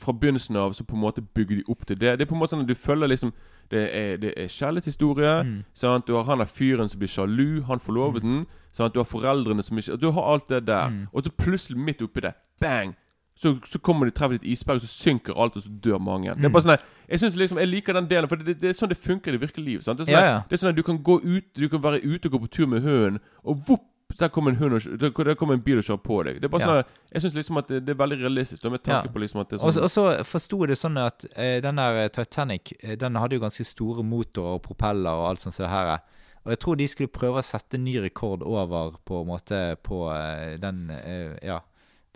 [0.00, 2.14] Fra begynnelsen av så på en måte bygger de opp til det.
[2.18, 3.34] Det er på en måte sånn at du følger liksom
[3.72, 5.34] Det er, det er kjærlighetshistorie.
[5.48, 5.58] Mm.
[5.74, 6.06] Sant?
[6.06, 7.62] Du har han der fyren som blir sjalu.
[7.68, 8.46] Han forloveden.
[8.72, 8.94] Sant?
[8.94, 10.88] Du har foreldrene som ikke Du har alt det der.
[10.92, 11.06] Mm.
[11.12, 12.94] Og så plutselig, midt oppi det, bang!
[13.34, 16.34] Så, så kommer de treffer et isberg, og så synker alt, og så dør mange.
[16.34, 16.52] Det er Mm.
[16.52, 16.78] bare sånn
[17.08, 19.32] Jeg synes liksom, jeg liker den delen, for det, det, det er sånn det funker
[19.32, 19.80] i det virkelige liv.
[19.82, 19.98] Sant?
[19.98, 20.42] Det er sånn Ja, ja.
[20.50, 22.66] er sånn at Du kan gå ut Du kan være ute og gå på tur
[22.66, 23.88] med hunden, og vopp!
[24.18, 26.34] Der kommer en hund og, der, kommer en bil og kjører på deg.
[26.40, 26.66] Det er bare Ja.
[26.66, 28.70] sånn at, Jeg syns liksom at det, det er veldig realistisk.
[28.70, 30.98] Med tanke på liksom at det er så- sånn og så forsto jeg det sånn
[31.06, 35.30] at eh, den der Titanic eh, Den hadde jo ganske store motorer og propeller og
[35.30, 35.98] alt sånt som det her er.
[36.44, 40.12] Og jeg tror de skulle prøve å sette ny rekord over på en måte på
[40.12, 41.60] eh, den eh, Ja,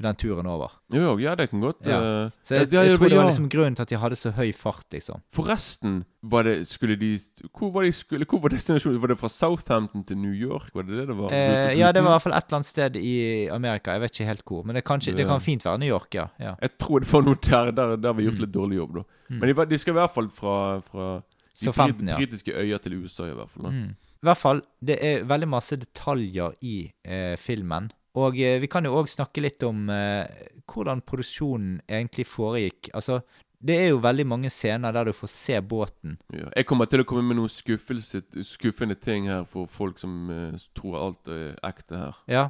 [0.02, 0.74] den turen over.
[0.92, 1.98] Jo, ja, det kan godt Ja.
[2.26, 4.30] eh, Så jeg, jeg, jeg tror det var liksom grunnen til at de hadde så
[4.36, 5.22] høy fart, liksom.
[5.32, 7.18] Forresten, var det, skulle de
[7.56, 9.00] Hvor var de skulle, Hvor var destinasjonen?
[9.00, 10.68] Var det fra Southampton til New York?
[10.74, 11.32] Var det det det var?
[11.32, 13.92] Eh, ja, det var i hvert fall et eller annet sted i Amerika.
[13.96, 14.64] Jeg vet ikke helt hvor.
[14.66, 16.26] Men det kan, ikke, det kan fint være New York, ja.
[16.38, 16.54] ja.
[16.60, 19.02] Jeg tror det var noe der Der, der vi gjort litt dårlig jobb, da.
[19.30, 19.38] Mm.
[19.40, 22.54] Men de, de skal i hvert fall fra, fra de Southampton, brit- ja.
[22.60, 23.62] øyer til USA, i hvert fall.
[23.64, 23.70] Da.
[23.70, 23.94] Mm.
[24.16, 27.90] I hvert fall, det er veldig masse detaljer i eh, filmen.
[28.16, 30.24] Og eh, vi kan jo òg snakke litt om eh,
[30.72, 32.90] hvordan produksjonen egentlig foregikk.
[32.96, 33.20] Altså,
[33.66, 36.18] Det er jo veldig mange scener der du får se båten.
[36.32, 36.48] Ja.
[36.56, 40.56] Jeg kommer til å komme med noen skuffelse, skuffende ting her for folk som eh,
[40.76, 42.22] tror alt er ekte her.
[42.28, 42.46] Ja.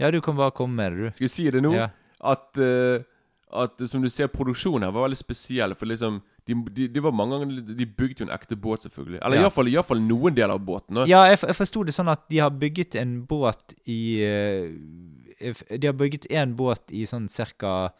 [0.00, 1.16] Ja, du kan bare komme med det, du.
[1.16, 1.74] Skal jeg si det nå?
[1.76, 1.90] Ja.
[2.20, 3.04] At, eh,
[3.52, 5.76] at som du ser, produksjonen her var veldig spesiell.
[5.78, 9.20] For liksom de, de, de var mange ganger De bygde jo en ekte båt, selvfølgelig.
[9.22, 9.42] Eller Ja.
[9.46, 10.94] iallfall i hvert fall noen deler av båten.
[10.94, 11.04] da.
[11.06, 14.70] Ja, jeg, jeg forsto det sånn at de har bygget en båt i eh,
[15.78, 17.92] De har bygget en båt i sånn cirka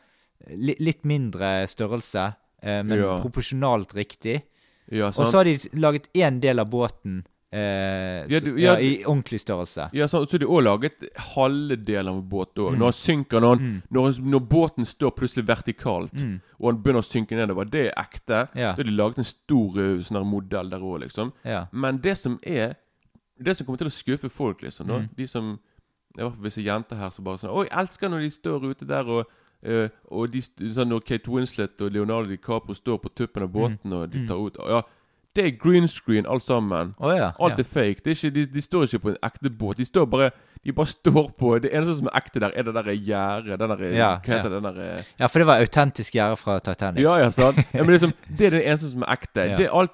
[0.50, 3.20] li, litt mindre størrelse, eh, men Ja.
[3.22, 4.42] proporsjonalt riktig.
[4.90, 8.78] Ja, Og så har de laget én del av båten eh, Ja, du- ja, ja,
[8.80, 9.90] i ordentlig størrelse.
[9.92, 10.92] Ja, så, Så de også laget
[11.34, 12.72] halve delen av båt òg.
[12.72, 12.78] Mm.
[12.78, 16.40] Når han synker når, han, når, når båten står plutselig vertikalt, Mm.
[16.60, 18.48] og han begynner å synke nedover, det er ekte.
[18.54, 21.32] Da har de laget en stor eh, sånn modell der òg, liksom.
[21.72, 22.76] Men det som er
[23.42, 25.08] Det som kommer til å skuffe folk, liksom da, Mm.
[25.16, 25.58] De som
[26.16, 28.70] I hvert fall visse jenter her som bare sånn Å, jeg elsker når de står
[28.70, 29.26] ute der og
[29.64, 33.52] eh, og de, sånn, Når Kate Winslet og Leonardo DiCaprio står på tuppen av Mm.
[33.52, 34.82] båten og de tar ut Ja,
[35.36, 36.94] det er green screen alt sammen.
[36.98, 37.30] Oh, ja.
[37.40, 37.58] Alt ja.
[37.58, 38.00] er fake.
[38.04, 39.78] Det er ikke, de, de står ikke på en ekte båt.
[39.78, 40.30] De står bare
[40.64, 43.60] De bare står på Det eneste som er ekte der, er det der gjerdet.
[43.60, 44.56] Den der Ja, Hva heter ja.
[44.56, 47.02] den der ja, for det var autentisk gjerde fra Titanic.
[47.02, 47.58] Ja, ja, sant.
[47.74, 49.48] Ja, men liksom, det er det eneste som er ekte.
[49.56, 49.90] Det er alt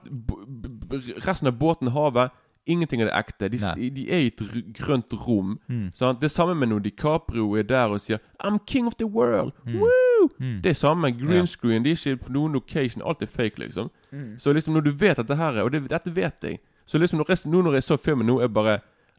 [1.27, 2.31] Resten av båten, havet
[2.69, 3.49] Ingenting av det er ekte.
[3.49, 4.43] De, de er i et
[4.77, 5.57] grønt rom.
[5.69, 5.89] Mm.
[5.95, 6.21] Sant?
[6.21, 9.57] Det er samme med når DiCaprio er der og sier 'I'm king of the world'.
[9.65, 9.81] Mm.
[9.81, 10.08] Woo!
[10.41, 10.61] Mm.
[10.63, 11.11] Det er samme.
[11.19, 11.83] Green screen.
[11.85, 13.03] De er ikke på noen location.
[13.07, 13.91] Alt er fake, liksom.
[14.13, 14.35] Mm.
[14.39, 16.59] Så liksom når du vet at det her er Og det, dette vet jeg.
[16.87, 18.79] Så liksom når resten, nå når jeg så filmen nå, er bare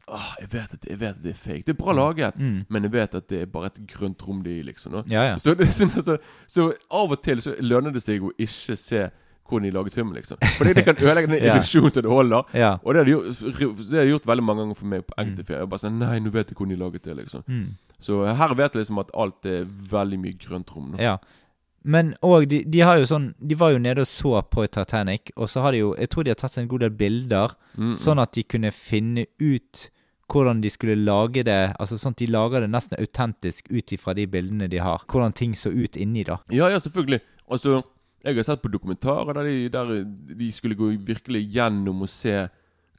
[0.10, 1.64] Åh, jeg vet, at, jeg vet at det er fake.
[1.68, 2.66] Det er bra laget, Mm.
[2.70, 4.94] men jeg vet at det er bare et grønt rom de i, liksom.
[5.08, 5.38] Ja, ja.
[5.38, 9.04] Så, det, så, så, så av og til så lønner det seg å ikke se
[9.50, 10.38] hvordan de laget filmen, liksom.
[10.58, 12.44] Fordi det kan ødelegge den illusjonen som det holder.
[12.54, 12.72] ja.
[12.84, 15.46] Og det har de gjort, det har gjort veldig mange ganger for meg på enkelte
[15.48, 15.66] filmer.
[15.66, 17.44] Jeg bare sånn Nei, nå vet jeg hvordan de laget det, liksom.
[17.48, 17.68] Mm.
[18.00, 21.02] Så her vet jeg liksom at alt er veldig mye grønt rom nå.
[21.04, 21.18] Ja.
[21.84, 25.32] Men òg de, de har jo sånn De var jo nede og så på Titanic,
[25.40, 27.94] og så har de jo Jeg tror de har tatt en god del bilder, Mm,
[27.94, 27.96] mm.
[28.02, 29.86] sånn at de kunne finne ut
[30.30, 34.14] hvordan de skulle lage det Altså sånn at de lager det nesten autentisk ut ifra
[34.18, 35.06] de bildene de har.
[35.08, 36.36] Hvordan ting så ut inni, da.
[36.52, 37.22] Ja, ja, selvfølgelig.
[37.50, 37.80] Altså,
[38.24, 39.94] jeg har sett på dokumentarer der de, der
[40.36, 42.50] de skulle gå virkelig gjennom og se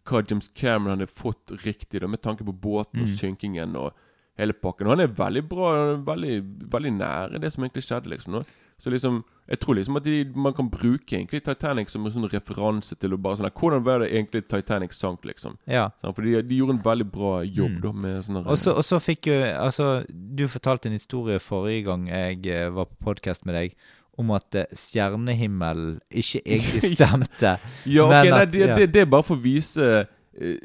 [0.09, 3.16] hva James Cameron hadde fått riktig, da, med tanke på båten og Mm.
[3.18, 3.93] synkingen og
[4.39, 4.87] hele pakken.
[4.89, 6.39] Og han er veldig bra, veldig,
[6.73, 8.33] veldig nære det som egentlig skjedde, liksom.
[8.33, 8.43] nå.
[8.81, 12.31] Så liksom, jeg tror liksom at de, man kan bruke egentlig Titanic som en sånn
[12.33, 15.59] referanse til å bare sånn Hvordan var det egentlig Titanic sank, liksom?
[15.68, 15.91] Ja.
[16.01, 17.81] Sånn, for de, de gjorde en veldig bra jobb, Mm.
[17.83, 21.85] da, med sånne Og så, og så fikk jo Altså, du fortalte en historie forrige
[21.85, 23.75] gang jeg eh, var på podkast med deg,
[24.19, 27.57] om at eh, stjernehimmelen ikke egentlig stemte.
[27.87, 28.75] Ja, okay, Men nei, at- det, ja.
[28.77, 30.57] det, det er bare for å vise uh,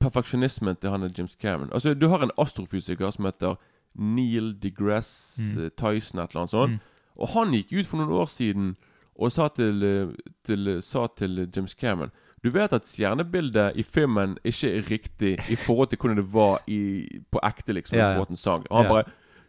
[0.00, 1.72] perfeksjonismen til han er James Cameron.
[1.72, 3.56] Altså, Du har en astrofysiker som heter
[3.98, 5.64] Neil deGrasse Mm.
[5.64, 6.72] eh, Tyson, et eller annet sånt.
[6.72, 6.78] Mm.
[7.18, 8.76] Og han gikk ut for noen år siden
[9.18, 10.14] og sa til,
[10.46, 12.10] til, sa til James Cameron
[12.44, 16.60] Du vet at stjernebildet i filmen ikke er riktig i forhold til hvordan det var
[16.70, 17.98] i, på ekte, liksom.
[17.98, 18.18] Ja, ja.
[18.20, 18.62] båten sang.
[18.70, 18.92] Og han Ja.
[18.92, 19.04] bare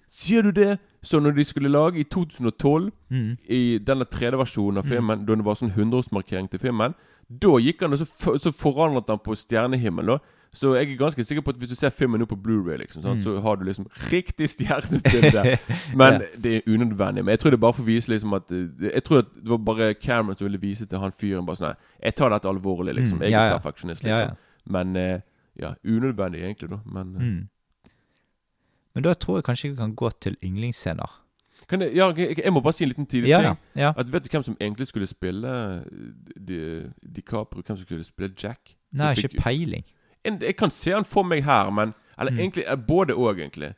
[0.10, 0.80] Sier du det?
[1.04, 3.38] Så når de skulle lage i 2012 Mm.
[3.50, 5.26] i denne 3D-versjonen av Mm.
[5.26, 6.94] da det var sånn 100-årsmarkering til filmen,
[7.30, 10.06] da gikk han og så, for, så forandret han på stjernehimmel.
[10.06, 10.18] da
[10.52, 13.04] Så jeg er ganske sikker på at hvis du ser filmen nå på Blu-ray, liksom,
[13.04, 13.22] Mm.
[13.24, 15.60] så har du liksom riktig stjernebilde.
[15.96, 16.28] Men Ja.
[16.42, 17.24] det er unødvendig.
[17.24, 19.48] Men jeg tror det bare for å vise liksom at eh, Jeg tror at det
[19.50, 22.96] var bare Cameron som ville vise til han fyren bare sånn jeg tar dette alvorlig,
[22.96, 23.20] liksom.
[23.20, 23.58] Mm, Jeg er ja.
[23.60, 24.28] perfeksjonist, liksom.
[24.30, 24.36] ja.
[24.68, 25.20] Men eh,
[25.60, 26.80] ja, unødvendig egentlig, da.
[26.86, 27.50] Men eh, Mm.
[29.00, 31.18] Men da tror jeg kanskje vi kan gå til yndlingsscener.
[31.70, 33.58] kan jeg, ja, jeg, jeg må bare si en liten tidlig Ja, ting.
[33.76, 33.82] ja.
[33.82, 33.94] ja.
[33.98, 35.82] At Vet du hvem som egentlig skulle spille eh,
[36.36, 37.62] Di- DiCaprio?
[37.64, 38.76] Hvem som skulle spille Jack?
[38.92, 39.84] Nei, fikk- ikke peiling.
[40.26, 42.40] en, Jeg kan se han for meg her, men Eller Mm.
[42.40, 43.74] egentlig eh, både òg, egentlig.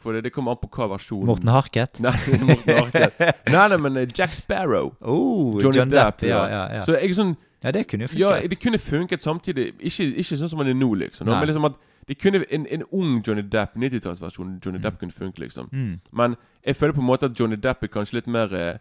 [0.00, 2.00] For det, det kommer an på hva versjon Morten Harket.
[2.04, 3.12] Nei, Morten Harket.
[3.48, 4.94] nei, nei, men eh, Jack Sparrow.
[5.00, 6.28] Oh, Johnny John Depp, Depp.
[6.28, 6.48] Ja, ja.
[6.48, 6.82] ja, ja.
[6.84, 8.50] Så jeg sånn ja, det kunne jo Ja, funket.
[8.50, 9.68] det kunne funket samtidig.
[9.80, 11.26] Ikke, ikke sånn som han er nå, liksom.
[11.26, 11.38] Nei.
[11.40, 11.78] Men liksom at
[12.08, 15.68] det kunne en, en ung Johnny Depp, 90-tallsversjonen Johnny Depp kunne funke, liksom.
[15.72, 16.00] mm.
[16.12, 18.78] Men jeg føler på en måte at Johnny Depp er kanskje litt mer eh,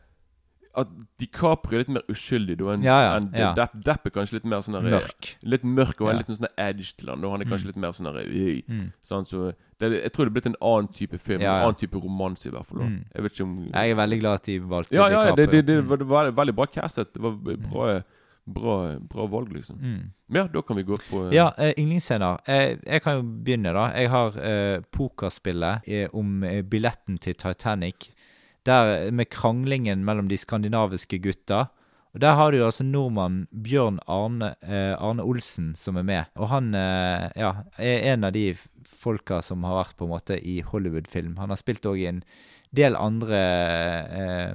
[0.78, 0.88] At
[1.22, 3.54] DiCaprio er litt mer uskyldig enn Ja, ja, en ja.
[3.56, 3.78] Depp.
[3.86, 5.30] Depp er kanskje litt mer sånn eh, Mørk.
[5.48, 7.24] Litt mørk og har litt sånn edge til han.
[7.24, 7.72] Og han er kanskje Mm.
[7.72, 8.92] litt mer sånn øh, Mm.
[9.02, 11.42] sånn, så det, Jeg tror det er blitt en annen type film.
[11.42, 12.80] En annen type romanse, i hvert fall.
[12.84, 13.06] Mm.
[13.16, 15.66] Jeg vet ikke om Jeg er veldig glad at de valgte Ja, ja, det, det,
[15.68, 15.88] det, Mm.
[15.90, 17.14] var, det var veldig bra castet.
[17.14, 17.32] Det var
[17.72, 18.04] bra,
[18.46, 19.80] bra, bra valg, liksom.
[19.80, 20.12] Mm.
[20.28, 21.34] Men ja, da kan vi gå på uh...
[21.34, 22.42] Ja, uh, yndlingsscener.
[22.46, 23.88] Eh, jeg kan jo begynne, da.
[23.98, 28.12] Jeg har uh, pokerspillet om billetten til Titanic.
[28.66, 31.68] Der, med kranglingen mellom de skandinaviske gutta.
[32.16, 36.32] Og Der har du jo altså nordmannen Bjørn Arne, Arne Olsen som er med.
[36.40, 38.56] Og han ja, er en av de
[38.88, 41.36] folka som har vært på en måte i Hollywood-film.
[41.38, 42.24] Han har spilt òg i en
[42.76, 43.42] del andre
[44.20, 44.54] eh,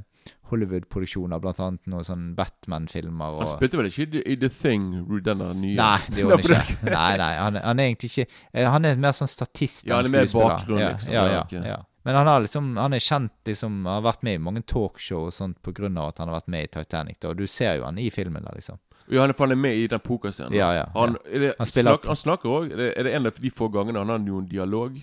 [0.51, 3.39] Hollywood-produksjoner, blant annet noen sånn Batman-filmer.
[3.41, 4.91] Han spilte vel ikke i The- Thing,
[5.25, 5.77] den der nye?
[5.79, 6.91] Nei, det gjorde han ikke.
[6.91, 9.87] Nei, nei, han, han er egentlig ikke eh, Han er mer sånn statist.
[9.89, 11.15] Ja, han er mer bakgrunn, ja, liksom.
[11.15, 11.79] Ja, Ja, ja, ja.
[12.05, 15.35] Men han har liksom Han er kjent liksom Har vært med i mange talkshow og
[15.37, 17.19] sånt av at han har vært med i Titanic.
[17.21, 17.29] Da.
[17.35, 18.79] Og du ser jo han i filmen der, liksom.
[19.11, 20.55] Ja, han er faen med i den pokerscenen.
[20.55, 23.35] Ja, ja, Han, det, Han spiller- snak, han snakker også det- er det en av
[23.41, 24.97] de få gangene han har noen dialog?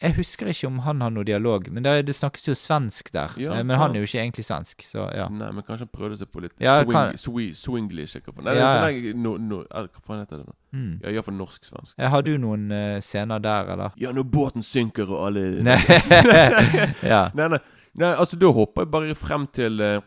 [0.00, 3.32] Jeg husker ikke om han har noe dialog, men det, det snakkes jo svensk der.
[3.42, 3.80] Ja, Eh, men klar.
[3.88, 5.24] han er jo ikke egentlig svensk, så ja.
[5.28, 8.14] Nei, men kanskje han prøvde seg på litt Ja, swing, kan- swi- swinglish.
[8.22, 10.20] hva faen.
[10.20, 10.46] Heter det?
[10.46, 10.54] da?
[10.78, 11.00] Mm.
[11.02, 11.98] Ja, Iallfall norsk-svensk.
[12.14, 13.90] Har du noen uh, scener der, eller?
[13.98, 15.80] Ja, når båten synker og alle Nei.
[17.12, 17.24] ja.
[17.34, 17.58] Nei, nei,
[17.98, 19.98] nei, altså da hopper jeg bare frem til uh,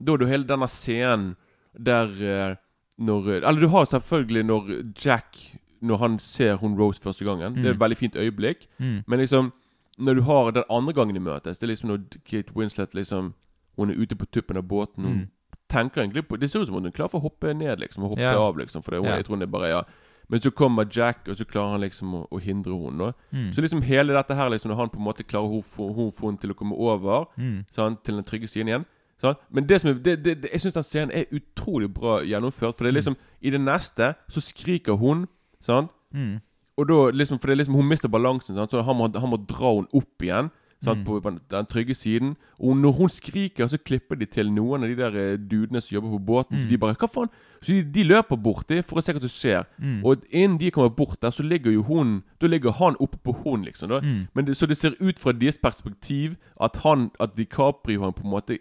[0.00, 1.36] Da er det hele denne scenen
[1.78, 2.56] der uh,
[2.98, 5.38] når Eller du har selvfølgelig når Jack
[5.82, 7.54] Når han ser hun Rose første gangen.
[7.56, 8.66] Det er et veldig fint øyeblikk.
[8.78, 9.02] Mm.
[9.06, 9.52] Men liksom
[9.98, 13.34] Når du har den andre gangen de møtes, det er liksom når Kate Winslet liksom
[13.76, 15.04] Hun er ute på tuppen av båten.
[15.04, 15.28] Hun Mm.
[15.68, 18.02] tenker egentlig på Det ser ut som hun er klar for å hoppe ned, liksom.
[18.02, 18.36] Hoppe yeah.
[18.36, 18.82] av, liksom.
[18.82, 19.16] For det, hun, yeah.
[19.18, 19.82] jeg tror hun er bare Ja.
[20.28, 23.12] Men så kommer Jack, og så klarer han liksom å, å hindre henne.
[23.32, 23.52] Mm.
[23.52, 26.12] Så liksom hele dette her, liksom når han på en måte klarer hun få hun
[26.20, 27.64] henne til å komme over Mm.
[27.70, 28.84] sant, til den trygge siden igjen.
[29.20, 29.38] Sant?
[29.50, 32.76] Men det som er, det, det, jeg syns den scenen er utrolig bra gjennomført.
[32.76, 35.26] For det er liksom I det neste så skriker hun,
[35.64, 35.92] sant?
[36.14, 36.38] Mm.
[36.80, 38.72] Og da liksom For det er liksom hun mister balansen, sant?
[38.72, 40.50] så han må, han må dra henne opp igjen.
[40.80, 42.30] Sant, på, på den trygge siden.
[42.56, 45.98] Og når hun skriker, så klipper de til noen av de der eh, dudene som
[45.98, 46.62] jobber på båten.
[46.62, 47.28] Så de bare Hva faen?
[47.60, 49.68] Så de, de løper bort de, for å se hva som skjer.
[50.00, 53.36] Og innen de kommer bort der, så ligger jo hun Da ligger han oppe på
[53.42, 53.92] hun, liksom.
[53.92, 54.00] Da.
[54.32, 58.24] Men det, så det ser ut fra deres perspektiv at han At DiCaprio han på
[58.24, 58.58] en måte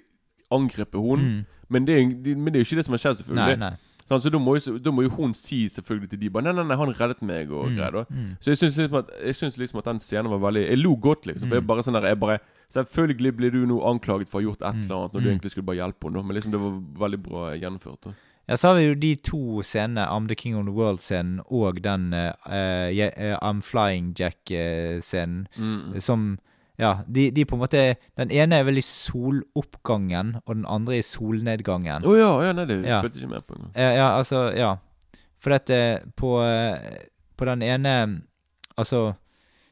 [0.52, 1.46] angriper hun.
[1.70, 3.58] Men, det er, de, men det er jo ikke det som har skjedd, selvfølgelig.
[3.62, 3.89] Nei, nei.
[4.10, 6.54] Sant, så da må, jo, da må jo hun si selvfølgelig til de bare Nei,
[6.58, 7.92] nei, nei, han reddet meg og greier.
[7.94, 8.04] da
[8.42, 11.48] Så jeg syns liksom, synes liksom at den scenen var veldig Jeg lo godt, liksom.
[11.52, 12.40] For jeg bare sånn der Jeg bare
[12.74, 15.52] Selvfølgelig blir du nå anklaget for å ha gjort et eller annet når du egentlig
[15.54, 16.22] skulle bare hjelpe henne.
[16.26, 18.04] Men liksom det var veldig bra gjennomført.
[18.06, 18.12] da
[18.50, 21.82] Ja, så har vi jo de to scenene, I'm the King of the World-scenen og
[21.86, 22.34] den uh,
[22.90, 26.00] yeah, eh, I'm Flying Jack-scenen, Mm.
[26.02, 26.40] som
[26.80, 27.82] Ja, de, de på en måte
[28.18, 32.06] Den ene er vel i soloppgangen, og den andre i solnedgangen.
[32.08, 33.02] Å ja, ja, nei, det Ja.
[33.04, 33.72] følte ikke med på engang.
[33.76, 34.76] Ja, ja, altså, ja.
[35.40, 37.08] For dette på, eh,
[37.38, 38.22] på den ene
[38.80, 39.14] Altså,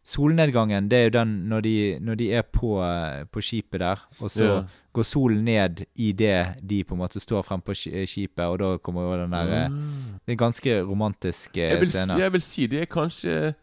[0.03, 3.99] solnedgangen, det er jo den når de, når de er på, eh, på skipet der,
[4.19, 4.63] og så Ja.
[4.93, 8.77] går solen ned i det de på en måte står frem på skipet, og da
[8.77, 9.69] kommer jo den der eh,
[10.27, 12.19] Det er ganske romantisk eh, scene.
[12.19, 13.55] jeg vil si det er kanskje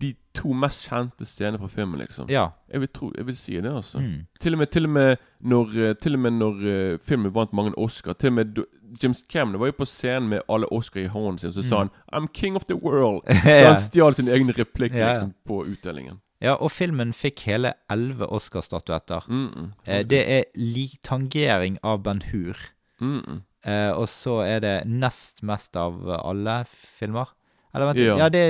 [0.00, 2.30] de to mest kjente scenene fra filmen, liksom.
[2.30, 2.48] Ja.
[2.72, 3.98] Jeg vil, tro, jeg vil si det, altså.
[3.98, 4.26] Mm.
[4.40, 7.52] Til og med, til og med når, eh, til og med når eh, filmen vant
[7.52, 8.62] mange Oscar Til og med
[9.02, 11.90] James Cameron var jo på scenen med alle Oscar i hånden sin, så sa han
[12.12, 13.24] 'I'm king of the world'.
[13.42, 13.66] Så Mm.
[13.66, 15.12] Han stjal sin egen replikk Ja, ja.
[15.12, 16.20] liksom, på utdelingen.
[16.40, 19.24] ja, og filmen fikk hele elleve Oscar-statuetter.
[19.28, 19.68] Mm -mm.
[19.92, 22.56] Eh, det er lik tangering av Ben Hur.
[23.00, 23.40] Mm -mm.
[23.70, 27.24] Eh, og så er det nest mest av alle filmer.
[27.76, 28.16] Eller vent, Ja.
[28.18, 28.42] ja, det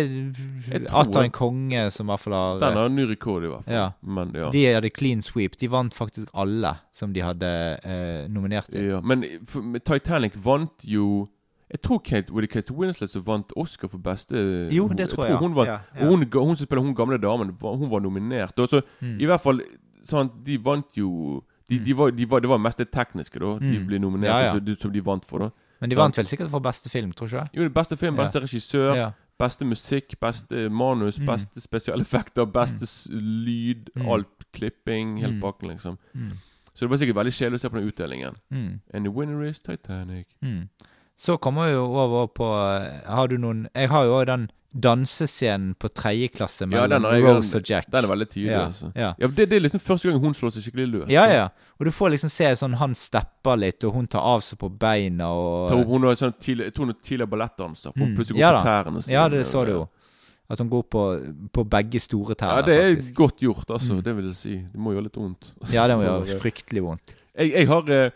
[0.71, 3.75] er Atan konge som i hvert fall har Den har ny rekord, i hvert fall.
[3.75, 3.87] Ja.
[4.03, 4.51] Men ja.
[4.55, 5.57] De hadde clean sweep.
[5.61, 7.51] De vant faktisk alle som de hadde
[7.85, 8.85] eh, nominert til.
[8.95, 9.01] ja.
[9.03, 11.29] Men for, Titanic vant jo
[11.69, 14.37] Jeg tror Kate, var det Kate Winslet som vant Oscar for beste
[14.71, 15.81] Jo, det tror jeg, Hun, vant, ja.
[15.99, 16.07] ja.
[16.07, 18.55] hun, hun som spiller hun gamle damen, hun var nominert.
[18.59, 19.21] Og så, Mm.
[19.21, 19.61] I hvert fall
[20.07, 23.59] sånn, De vant jo de, de var, de var, Det var mest det tekniske, da.
[23.59, 23.87] De Mm.
[23.89, 24.53] ble nominert Ja, ja.
[24.55, 25.39] som som de vant for.
[25.39, 25.51] da
[25.81, 27.63] Men de vant vel sikkert for beste film, tror du ikke det?
[27.63, 31.27] Jo, Beste film, beste regissør, beste musikk, beste manus, Mm.
[31.27, 34.09] beste spesialeffekter, beste lyd, Mm.
[34.09, 35.41] alt klipping, helt Mm.
[35.41, 35.99] pakken, liksom.
[36.15, 36.33] Mm.
[36.75, 38.35] Så det var sikkert veldig kjedelig å se på den utdelingen.
[38.51, 38.81] Mm.
[38.95, 40.27] And the winner is Titanic.
[40.43, 40.69] Mm.
[41.19, 44.51] Så kommer vi jo over på eh, Har du noen Jeg har jo òg den
[44.77, 47.87] dansescenen på tredje klasse Ja, mellom den er, Rose og Jack.
[47.93, 48.65] Den er veldig tidlig, ja.
[48.67, 48.91] altså.
[48.95, 49.11] Ja.
[49.23, 51.07] Ja, det, det er liksom første gang hun slår seg skikkelig løs.
[51.13, 51.47] ja, ja.
[51.81, 54.69] Og du får liksom se sånn han stepper litt, og hun tar av seg på
[54.81, 57.93] beina og Ta opp, hun er sånn tidlig, jeg tror hun er tidligere ballettdanser.
[57.97, 58.17] For hun Mm.
[58.19, 59.15] plutselig går Ja på tærne sine.
[59.17, 59.83] Ja, det så du jo.
[60.49, 61.03] At hun går på,
[61.57, 63.15] på begge store tærne, Ja, det er faktisk.
[63.15, 63.95] godt gjort, altså.
[63.97, 64.03] Mm.
[64.05, 64.55] Det vil jeg si.
[64.73, 65.53] Det må gjøre litt vondt.
[65.73, 67.17] Ja, det må gjøre fryktelig vondt.
[67.37, 68.11] Jeg, jeg har eh,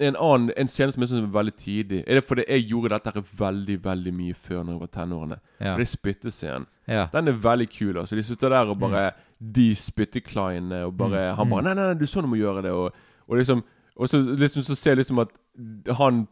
[0.00, 2.04] en annen En scene som jeg syns er veldig tidlig.
[2.06, 5.38] Er det fordi jeg gjorde dette her veldig veldig mye før når jeg var tenårene.
[5.60, 5.74] Ja.
[5.76, 6.66] Det er spyttescenen.
[6.88, 7.06] Ja.
[7.12, 7.98] Den er veldig kul.
[7.98, 11.36] altså De sitter der og bare De spyttekleiene og bare Mm.
[11.36, 11.64] Han bare Mm.
[11.64, 12.70] Nei, nei, nei, du så du må gjøre det.
[12.72, 12.92] Og,
[13.28, 13.62] og liksom
[13.96, 15.28] Og så liksom så ser jeg liksom at
[15.96, 16.26] han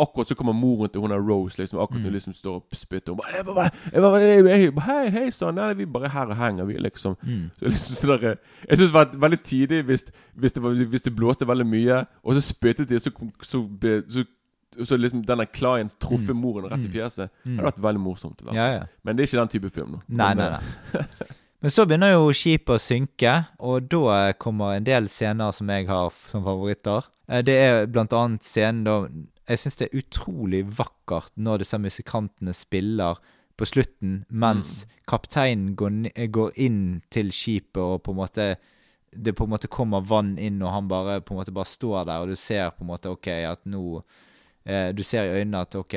[0.00, 2.04] Akkurat så kommer moren til hun Rose, liksom akkurat når Mm.
[2.04, 3.12] hun liksom står og spytter.
[3.12, 3.70] Og bare, bare,
[4.00, 5.60] bare, jeg, Hei, hei sann.
[5.76, 7.16] Vi bare her og henger, vi, liksom.
[7.22, 7.50] Mm.
[7.58, 8.36] Så liksom sånn der,
[8.68, 10.04] Jeg syns det var veldig tidlig hvis,
[10.36, 13.10] hvis, det var, hvis det blåste veldig mye, og så spyttet de, så,
[13.42, 13.68] så,
[14.08, 14.24] så,
[14.84, 16.92] så liksom denne client truffet moren rett i Mm.
[16.92, 17.28] fjeset.
[17.44, 17.56] Mm.
[17.56, 18.40] Det hadde vært veldig morsomt.
[18.52, 18.82] Ja, ja.
[19.04, 19.90] Men det er ikke den type film.
[19.92, 21.04] nå Nei, nei, nei.
[21.62, 25.86] Men så begynner jo skipet å synke, og da kommer en del scener som jeg
[25.86, 27.04] har som favoritter.
[27.28, 28.96] Eh, Det er blant annet scenen da
[29.48, 33.18] Jeg syns det er utrolig vakkert når disse musikantene spiller
[33.58, 38.46] på slutten, mens kapteinen går, går inn til skipet og på en måte
[39.12, 42.06] Det på en måte kommer vann inn, og han bare på en måte bare står
[42.08, 44.02] der, og du ser på en måte OK, at nå
[44.64, 45.94] eh, Du ser i øynene at OK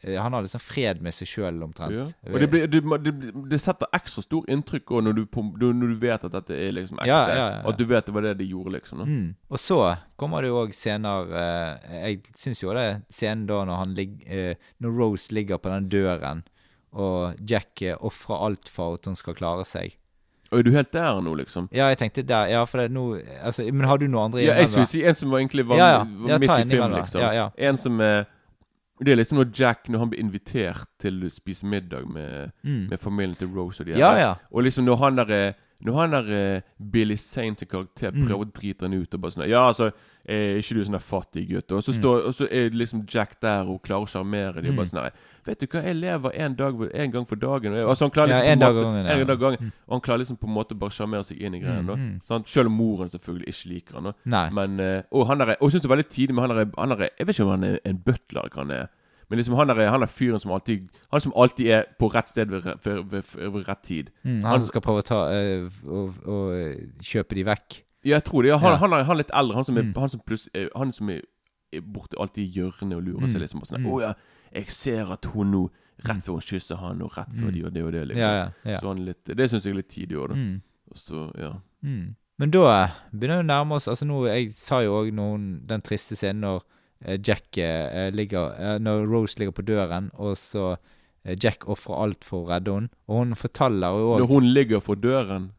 [0.00, 1.92] Han har liksom fred med seg sjøl, omtrent.
[1.92, 2.06] Ja.
[2.32, 5.24] Og det, blir, det, det, det setter ekstra stor inntrykk også når du,
[5.60, 7.10] når du vet at dette er liksom ekte.
[7.10, 7.48] Ja, ja.
[7.68, 9.04] At du vet det var det de gjorde, liksom.
[9.04, 9.28] Mm.
[9.50, 9.80] Og så
[10.20, 13.94] kommer det jo òg scener eh, Jeg syns jo det er scenen da når han
[14.00, 16.44] eh, Når Rose ligger på den døren,
[16.96, 20.00] og Jack eh, ofrer alt for at hun skal klare seg.
[20.50, 21.68] Og er du helt der nå, liksom?
[21.70, 23.04] Ja, jeg tenkte der Ja, for det er nå
[23.42, 26.02] altså, Men har du noen andre Ja, jeg skulle si en som egentlig var, Ja,
[26.02, 27.22] midt i filmen, liksom.
[27.22, 27.44] Ja, ja.
[27.70, 28.24] En som er
[29.00, 32.88] Det er liksom når Jack Når han blir invitert til å spise middag med, Mm.
[32.90, 34.18] med familien til Rose og de Ja, her.
[34.20, 34.34] ja.
[34.52, 36.60] Og liksom når han der er- Når han der eh,
[36.92, 38.26] Billy Zane sin karakter Mm.
[38.26, 39.92] prøver å drite han ut og bare sånn Ja, altså
[40.28, 41.72] er ikke du sånn der fattig gutt?
[41.72, 41.98] Og så, Mm.
[42.02, 44.66] står, og så er liksom Jack der og klarer å sjarmere dem.
[44.66, 44.76] Og Mm.
[44.76, 45.10] bare sånn Nei,
[45.46, 47.72] Vet du hva, jeg lever en, dag, en gang for dagen.
[47.72, 49.12] Og jeg, altså han klarer Ja, liksom en på dag en måte, gangen, ja.
[49.20, 49.58] en dag gangen.
[49.60, 49.72] Mm.
[49.88, 51.80] Og han klarer liksom på en måte bare sjarmere seg inn i greiene.
[51.80, 51.94] Mm, da.
[51.96, 52.20] mm.
[52.28, 52.48] Sant?
[52.48, 54.04] Selv om moren selvfølgelig ikke liker han.
[54.04, 54.12] da.
[54.26, 54.50] Nei.
[54.50, 56.70] Men, eh, og han der, og jeg synes det er veldig tidlig med han der,
[56.78, 58.88] han der Jeg vet ikke om han er en butler, eller hva han er.
[59.30, 62.28] Men liksom han der, han er fyren som alltid Han som alltid er på rett
[62.28, 63.22] sted ved, ved, ved,
[63.52, 64.10] ved rett tid.
[64.24, 67.82] Mm, han som skal prøve å ta eh, og eh, kjøpe de vekk.
[68.04, 68.48] Ja, jeg tror det.
[68.50, 68.76] Ja, han, Ja.
[68.80, 69.54] han, er, han er litt eldre.
[69.54, 69.94] Han som er, Mm.
[70.00, 71.20] han som pluss, er, han som er,
[71.72, 73.28] er borte alltid i hjørnet og lurer Mm.
[73.28, 73.60] seg liksom.
[73.60, 73.92] på sånn, Mm.
[73.92, 74.12] oh, ja,
[74.52, 75.70] jeg ser at hun nå
[76.00, 77.54] Rett før hun kysser han, og rett før Mm.
[77.54, 78.52] de og det og det, liksom.
[78.64, 78.78] Ja.
[78.80, 80.34] Så han er litt, det syns jeg er litt tidlig òg, da.
[80.34, 80.62] Mm.
[80.94, 81.52] Så, ja.
[81.84, 82.14] Mm.
[82.38, 85.12] Men da begynner vi å nærme oss Altså nå, Jeg sa jo òg
[85.68, 86.62] den triste scenen når eh,
[87.00, 90.74] Jack eh, ligger eh, Når Rose ligger på døren, og så
[91.24, 92.92] eh, Jack ofrer alt for å redde henne.
[93.08, 95.50] Og hun forteller jo Når hun ligger for døren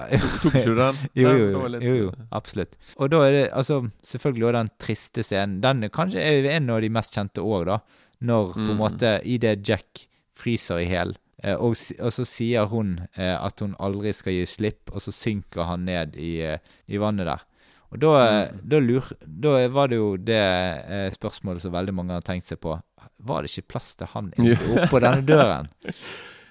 [0.42, 1.00] Tok ikke du den?
[1.18, 1.48] jo, jo,
[1.82, 2.76] jo, jo, absolutt.
[2.96, 5.58] Og da er det altså selvfølgelig også den triste scenen.
[5.64, 7.80] Den kanskje er en av de mest kjente òg, da.
[8.20, 10.04] Når på en måte måte idet Jack
[10.38, 14.46] fryser i hjel, eh, og, og så sier hun eh, at hun aldri skal gi
[14.48, 17.44] slipp, og så synker han ned i, eh, i vannet der.
[17.92, 18.60] Og da, eh, Mm.
[18.70, 22.60] da, lur, da var det jo det eh, spørsmålet som veldig mange har tenkt seg
[22.60, 22.76] på.
[23.18, 25.68] Var det ikke plass til han oppå denne døren?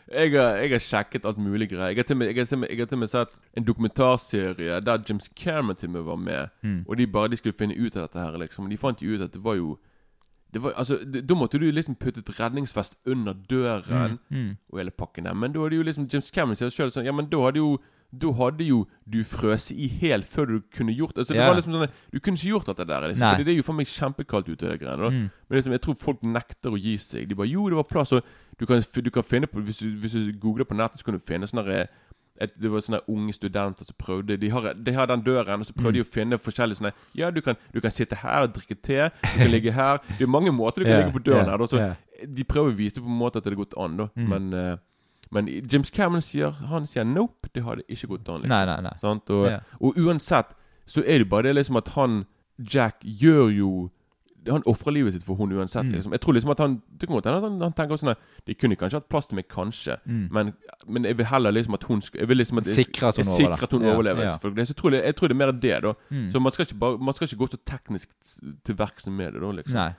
[0.10, 1.92] Jeg har, jeg har sjekket alt mulig greier.
[1.94, 2.58] Jeg har til
[2.98, 6.50] og med, sett en dokumentarserie der James Cameron til og med var med.
[6.64, 6.80] Mm.
[6.88, 8.70] Og de bare de skulle finne ut av dette her, liksom.
[8.72, 9.78] De fant jo ut at det var jo
[10.52, 14.58] det var, altså, Da måtte du liksom putte et redningsvest under døren Mm, mm.
[14.74, 15.34] og hele pakken der.
[15.36, 17.78] Men da hadde jo liksom James Cameron sier selv sånn Ja, men da hadde jo
[18.12, 21.48] da hadde jo du frøst i helt før du kunne gjort altså, Det Ja.
[21.48, 23.08] var liksom sånn Du kunne ikke gjort dette der.
[23.08, 23.34] Liksom, Nei.
[23.36, 24.66] Fordi det er jo for meg kjempekaldt ute.
[24.66, 25.10] det greiene.
[25.10, 25.30] Mm.
[25.50, 27.28] Men liksom, jeg tror folk nekter å gi seg.
[27.30, 28.12] De bare Jo, det var plass.
[28.12, 28.24] Og
[28.60, 31.14] du kan, du kan finne på Hvis du, hvis du googler på nettet, så kan
[31.14, 31.88] du finne sånne
[32.42, 35.66] et, Det var sånne unge studenter som prøvde De har, de har den døren, og
[35.66, 38.54] så prøvde de å finne forskjellige sånne Ja, du kan, du kan sitte her og
[38.56, 39.10] drikke te.
[39.22, 40.00] Du kan ligge her.
[40.18, 41.58] Det er mange måter du kan yeah, ligge på døren yeah, her.
[41.58, 41.96] Da, så yeah.
[42.26, 44.10] De prøver å vise på en måte at det har gått an, da.
[44.16, 44.26] Mm.
[44.28, 44.78] Men, eh,
[45.32, 48.42] men James Cameron sier Han sier nope, det hadde ikke gått an.
[48.42, 48.50] Liksom.
[48.50, 48.96] Nei, nei, nei.
[48.98, 49.30] Sant?
[49.30, 49.60] Og, Ja.
[49.80, 50.56] og uansett
[50.90, 52.26] så er det bare det liksom at han
[52.60, 53.90] Jack gjør jo
[54.50, 55.84] Han ofrer livet sitt for hun uansett.
[55.86, 55.92] Mm.
[55.94, 56.12] Liksom.
[56.16, 58.16] Jeg tror liksom at han Det kan godt hende han, han tenker sånn
[58.48, 59.98] De kunne kanskje hatt plass til meg, kanskje.
[60.08, 60.30] Mm.
[60.32, 60.54] Men,
[60.88, 63.26] men jeg vil heller liksom at hun skal Jeg vil liksom at Sikre at hun
[63.26, 64.24] jeg jeg at hun Ja, overlever.
[64.24, 64.32] ja.
[64.38, 64.66] selvfølgelig.
[64.68, 65.94] Så jeg tror, det, jeg tror det er mer det, da.
[66.10, 66.32] Mm.
[66.32, 68.10] Så man skal, ikke bare, man skal ikke gå så teknisk
[68.66, 69.52] til verks med det, da.
[69.52, 69.92] liksom Nei.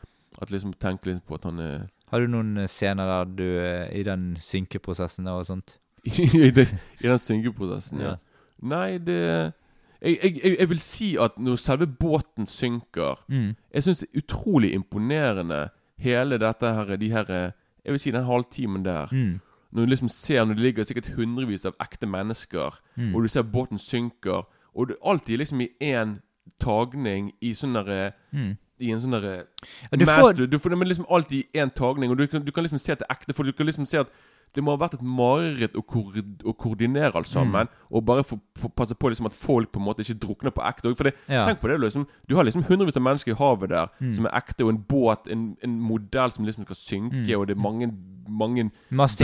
[0.43, 3.45] At liksom tenke liksom på at han er Har du noen eh, scener der du
[3.61, 5.77] eh, i den synkeprosessen og sånt?
[6.07, 8.09] I, den synkeprosessen, ja.
[8.09, 8.17] Ja.
[8.63, 9.53] Nei, det
[10.03, 13.55] jeg, jeg, jeg, vil si at når selve båten synker Mm.
[13.75, 15.69] Jeg syns det er utrolig imponerende
[16.01, 17.25] hele dette her De her
[17.85, 19.09] Jeg vil si den halvtimen der.
[19.13, 19.41] Mm.
[19.73, 23.15] Når du liksom ser Når det ligger sikkert hundrevis av ekte mennesker, Mm.
[23.15, 26.19] og du ser båten synker, og det er alltid liksom i én
[26.61, 28.57] tagning i sånn derre Mm.
[28.81, 29.47] I en sånn derre
[29.93, 32.79] Ja, du får- du får liksom alltid én tagning, og du kan, du kan liksom
[32.81, 33.35] se at det er ekte.
[33.35, 34.09] For du kan liksom se at
[34.55, 36.03] det må ha vært et mareritt å, ko
[36.45, 37.69] å koordinere alt sammen.
[37.71, 37.87] Mm.
[37.95, 40.63] Og bare få, få passe på liksom at folk på en måte ikke drukner på
[40.67, 40.95] ekte.
[40.97, 41.47] For det, Ja.
[41.47, 44.13] Tenk på det liksom Du har liksom hundrevis av mennesker i havet der Mm.
[44.15, 47.41] som er ekte, og en båt, en, en modell som liksom skal synke, Mm.
[47.41, 47.93] og det er mange
[48.31, 48.71] mange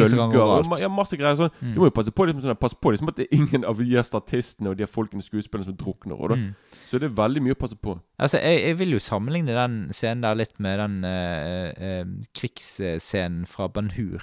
[0.03, 0.41] bølger.
[0.75, 1.51] og Ja, masse greier sånn.
[1.61, 3.79] Du må jo passe på liksom, sånn, passe på liksom at det er ingen av
[3.79, 6.19] de statistene og de folkene skuespillerne som drukner.
[6.19, 6.35] Og, da.
[6.37, 6.55] Mm.
[6.89, 8.01] Så det er veldig mye å passe på.
[8.19, 12.05] Altså, jeg, jeg vil jo sammenligne den scenen der litt med den eh, eh,
[12.35, 14.21] krigsscenen fra Ben-Hur.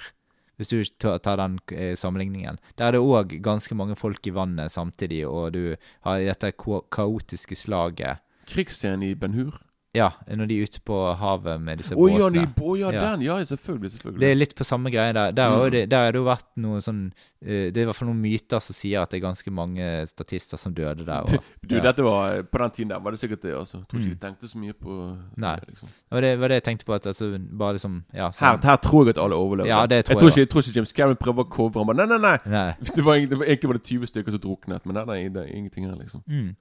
[0.56, 2.58] Hvis du tar, den eh, sammenligningen.
[2.78, 5.76] Der er det òg ganske mange folk i vannet samtidig, og du
[6.06, 8.22] har dette kaotiske slaget.
[8.46, 9.58] Krigsscenen i Ben Hur.
[9.94, 12.32] Ja, når de er ute på havet med disse ja, båtene.
[12.34, 13.00] de, oh, ja, Ja.
[13.12, 13.22] den!
[13.22, 13.90] Ja, selvfølgelig.
[13.94, 14.20] selvfølgelig.
[14.20, 15.30] Det er litt på samme greie der.
[15.30, 15.70] Der, har Mm.
[15.70, 17.12] det, der har det jo vært noe sånn
[17.46, 20.06] eh, Det er i hvert fall noen myter som sier at det er ganske mange
[20.08, 21.22] statister som døde der.
[21.30, 21.82] Du, Og, du ja.
[21.82, 23.54] dette var På den tiden der var det sikkert det.
[23.54, 24.18] altså Jeg Tror ikke Mm.
[24.18, 25.54] de tenkte så mye på Nei.
[25.60, 25.68] det.
[25.68, 26.94] liksom det var det, var det jeg tenkte på.
[26.94, 28.62] At altså, bare liksom Ja, her, sånn.
[28.64, 29.68] her tror jeg at alle overlever.
[29.68, 31.86] Ja, det tror jeg, jeg tror ikke, jeg tror ikke James Cameron prøver å covre
[31.86, 32.38] bare Nei, nei, nei!
[32.50, 32.74] Nei.
[32.96, 35.36] Det var, det var, egentlig var det 20 stykker som druknet, men nei, nei, det
[35.42, 36.22] er ingenting her, liksom.
[36.28, 36.56] Mm.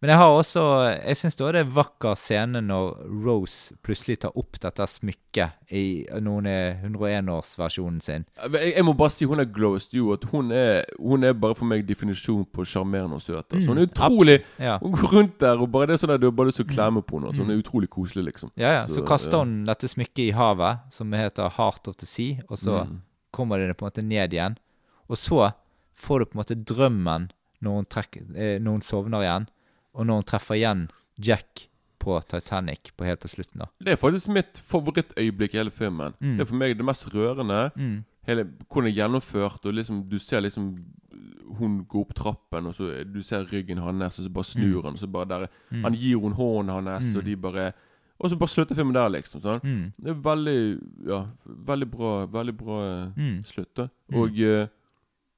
[0.00, 0.60] Men jeg har også
[1.04, 5.82] Jeg syns det er en vakker scene når Rose plutselig tar opp dette smykket i
[6.24, 8.24] noen 101-årsversjonen sin.
[8.40, 11.68] Jeg, jeg må bare si hun er Glow At Hun er, hun er bare for
[11.68, 13.44] meg definisjon på sjarmerende og søt.
[13.52, 13.68] Altså.
[13.68, 14.78] Hun er Mm, utrolig Ja.
[14.78, 16.66] Hun går rundt der og bare det er sånn at du har bare lyst til
[16.68, 17.28] å klemme på henne.
[17.30, 17.42] Altså.
[17.44, 18.50] Hun er utrolig koselig, liksom.
[18.56, 18.86] Ja, ja.
[18.86, 19.44] Så, kaster ja.
[19.44, 23.00] hun dette smykket i havet, som heter Heart of the Sea, og så Mm.
[23.32, 24.56] kommer det på en måte ned igjen.
[25.08, 25.52] Og så
[25.96, 27.30] får du på en måte drømmen
[27.62, 29.48] når hun, trekker, eh, når hun sovner igjen,
[29.94, 30.88] og når hun treffer igjen
[31.20, 31.66] Jack
[32.00, 33.66] på Titanic på helt på slutten, da.
[33.84, 36.14] Det er faktisk mitt favorittøyeblikk i hele filmen.
[36.20, 36.36] Mm.
[36.38, 37.70] Det er for meg det mest rørende.
[37.76, 38.04] Mm.
[38.26, 40.76] Hele, hvordan det er gjennomført, og liksom du ser liksom
[41.58, 44.92] Hun går opp trappen, og så du ser ryggen hans, og så bare snur han,
[44.94, 45.82] og så bare der Mm.
[45.84, 47.72] Han gir henne hånden hans, og de bare
[48.20, 49.40] Og så bare slutter filmen der, liksom.
[49.40, 49.60] Sånn.
[49.64, 49.92] Mm.
[49.98, 53.42] Det er veldig Ja, veldig bra Veldig bra Mm.
[53.44, 53.74] slutt.
[53.76, 54.16] da Mm.
[54.20, 54.66] Og eh,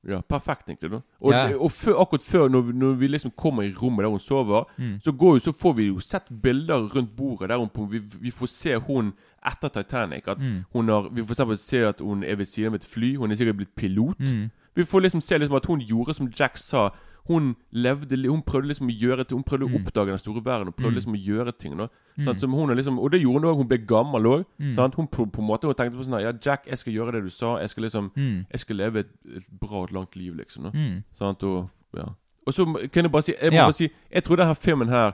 [0.09, 0.90] Ja, perfekt, egentlig.
[0.90, 1.57] da Og, Ja.
[1.57, 4.64] og før, akkurat før, når vi, når vi liksom kommer i rommet der hun sover,
[4.78, 4.98] Mm.
[5.05, 7.98] så, går, jo- så får vi jo sett bilder rundt bordet der hun på, vi,
[8.20, 9.12] vi får se hun
[9.46, 10.22] etter Titanic.
[10.28, 10.64] At Mm.
[10.72, 13.16] hun har Vi får for eksempel se at hun er ved siden av et fly.
[13.16, 14.18] Hun er sikkert blitt pilot.
[14.18, 14.50] Mm.
[14.74, 16.90] Vi får liksom se liksom at hun gjorde som Jack sa.
[17.28, 19.84] Hun levde Hun prøvde liksom å gjøre Hun prøvde å Mm.
[19.86, 20.68] oppdage den store verden.
[20.68, 20.94] og prøvde Mm.
[20.96, 21.76] liksom å gjøre ting.
[21.76, 21.86] Da.
[22.18, 22.38] Mm.
[22.38, 23.56] Som hun er liksom, og det gjorde hun òg.
[23.56, 24.44] Hun ble gammel òg.
[24.60, 24.74] Mm.
[24.96, 27.12] Hun på, på en måte Hun tenkte på sånn her Ja, Jack, jeg skal gjøre
[27.12, 27.56] det du sa.
[27.58, 28.46] Jeg skal liksom Mm.
[28.50, 29.06] Jeg skal leve et,
[29.36, 30.64] et bra og langt liv, liksom.
[30.64, 30.70] Da.
[30.74, 31.04] Mm.
[31.14, 31.42] Sant?
[31.44, 32.04] Og, ja.
[32.46, 33.64] og så kan jeg bare si Jeg må Ja.
[33.66, 35.12] bare si Jeg tror denne filmen her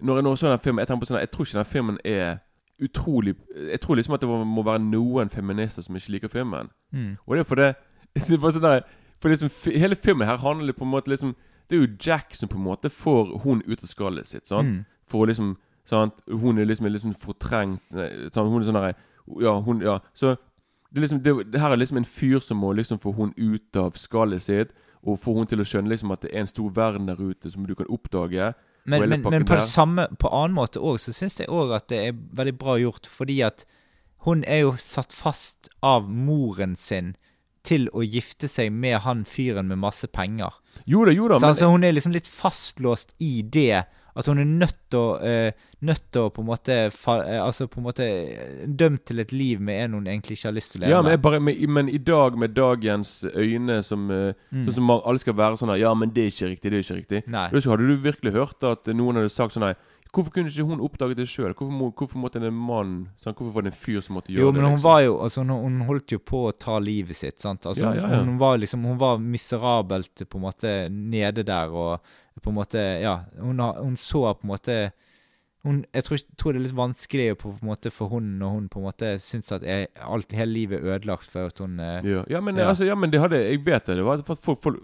[0.00, 1.98] Når jeg nå så den filmen Jeg tenker på sånn Jeg tror ikke den filmen
[2.04, 2.38] er
[2.80, 3.34] utrolig
[3.72, 6.68] Jeg tror liksom at det må være noen feminister som ikke liker filmen.
[6.94, 7.16] Mm.
[7.26, 7.74] Og det er fordi
[8.14, 8.80] det er bare sånn der,
[9.20, 11.34] For liksom, hele filmen her handler på en måte liksom
[11.68, 14.46] Det er jo Jack som på en måte får hun ut av skallet sitt.
[14.48, 14.68] Sant?
[14.68, 14.84] Mm.
[15.08, 15.56] For å liksom
[15.88, 16.20] sant?
[16.26, 18.48] Hun er liksom litt sånn fortrengt nei, sant?
[18.48, 18.94] Hun er sånn der
[19.44, 19.98] Ja, hun Ja.
[20.14, 20.36] Så
[20.88, 23.34] det, er liksom, det, det her er liksom en fyr som må liksom få hun
[23.36, 24.72] ut av skallet sitt.
[25.04, 27.52] Og få hun til å skjønne liksom at det er en stor verden der ute
[27.52, 28.54] som du kan oppdage.
[28.88, 31.98] Men, men, men på samme På annen måte òg, så syns jeg òg at det
[32.06, 33.66] er veldig bra gjort, fordi at
[34.24, 37.12] hun er jo satt fast av moren sin
[37.68, 40.56] til å gifte seg med han fyren med masse penger.
[40.88, 43.84] Jo da, jo da, Så men altså, hun er liksom litt fastlåst i det.
[44.18, 47.36] At hun er nødt til å uh, Nødt til å på en måte fa, uh,
[47.44, 50.56] Altså på en måte eh, dømt til et liv med en hun egentlig ikke har
[50.56, 54.08] lyst til å leve ja, men, bare, men, men i dag, med dagens øyne som
[54.10, 54.64] uh, Mm.
[54.64, 56.84] Sånn som alle skal være sånn her Ja, men det er ikke riktig, det er
[56.84, 57.18] ikke riktig.
[57.30, 57.46] Nei.
[57.52, 59.74] Hadde du virkelig hørt at noen hadde sagt sånn Nei,
[60.18, 61.54] hvorfor kunne ikke hun oppdaget det sjøl?
[61.54, 62.92] Hvorfor, må, hvorfor måtte en mann
[63.22, 64.58] sånn, Hvorfor var det en fyr som måtte gjøre Jo, det?
[64.58, 64.88] men hun liksom?
[64.90, 67.38] var jo altså, hun, hun holdt jo på å ta livet sitt.
[67.40, 67.66] sant?
[67.70, 68.22] Altså, Ja, ja, ja.
[68.26, 72.00] Hun var liksom Hun var miserabelt på en måte nede der og
[72.42, 74.78] på en måte Ja, hun, hun så på en måte
[75.64, 78.68] hun, Jeg tror, tror det er litt vanskelig på på måte for hun når hun
[78.68, 82.00] på en måte syns at jeg, alt, hele livet er ødelagt for at hun eh,
[82.06, 82.22] ja.
[82.30, 82.68] Ja, men, Ja.
[82.68, 83.96] Altså, ja, men det hadde Jeg vet det.
[83.96, 84.78] Det var folk, folk,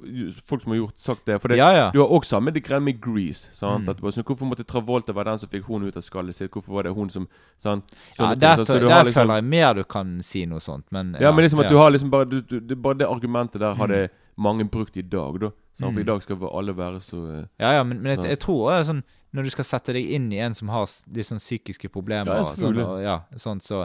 [0.45, 1.41] folk, som har gjort sagt det.
[1.41, 1.91] For det, Ja, ja.
[1.95, 3.49] Du har også med det greiene med Grease.
[3.55, 3.87] Sant?
[3.87, 3.91] Mm.
[3.95, 6.51] At, sånn, hvorfor måtte Travolta være den som fikk hun ut av skallet sitt?
[6.51, 7.29] Hvorfor var det hun som
[7.63, 7.85] sant?
[8.19, 8.25] ja?
[8.25, 11.31] Så du der har liksom- føler jeg mer du kan si noe sånt, men Ja,
[11.33, 11.71] men liksom at ja.
[11.71, 14.43] du har liksom bare du, du, det, Bare det argumentet der hadde Mm.
[14.43, 15.51] mange brukt i dag, da.
[15.79, 15.93] Sant?
[15.95, 16.01] For Mm.
[16.01, 18.91] i dag skal alle være så eh, Ja, ja, men, men jeg, jeg tror også
[18.93, 19.03] sånn
[19.35, 22.45] Når du skal sette deg inn i en som har litt sånn psykiske problemer, Ja,
[22.55, 23.81] sånn, og, ja, sånn, så,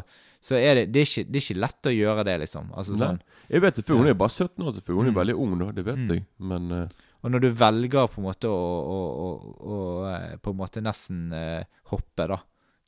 [0.45, 2.67] så er det det er, ikke, det er ikke lett å gjøre det, liksom.
[2.77, 3.17] Altså, sånn,
[3.49, 5.01] Jeg vet selvfølgelig, Hun er bare 17 år, selvfølgelig.
[5.01, 5.71] Hun er veldig ung, da.
[5.79, 6.09] Det vet Mm.
[6.13, 6.25] jeg.
[6.39, 6.87] Men uh...
[7.23, 8.59] og når du velger på en måte å,
[8.95, 9.29] å, å,
[9.73, 9.79] å
[10.13, 12.37] eh, på en måte nesten uh, hoppe, da.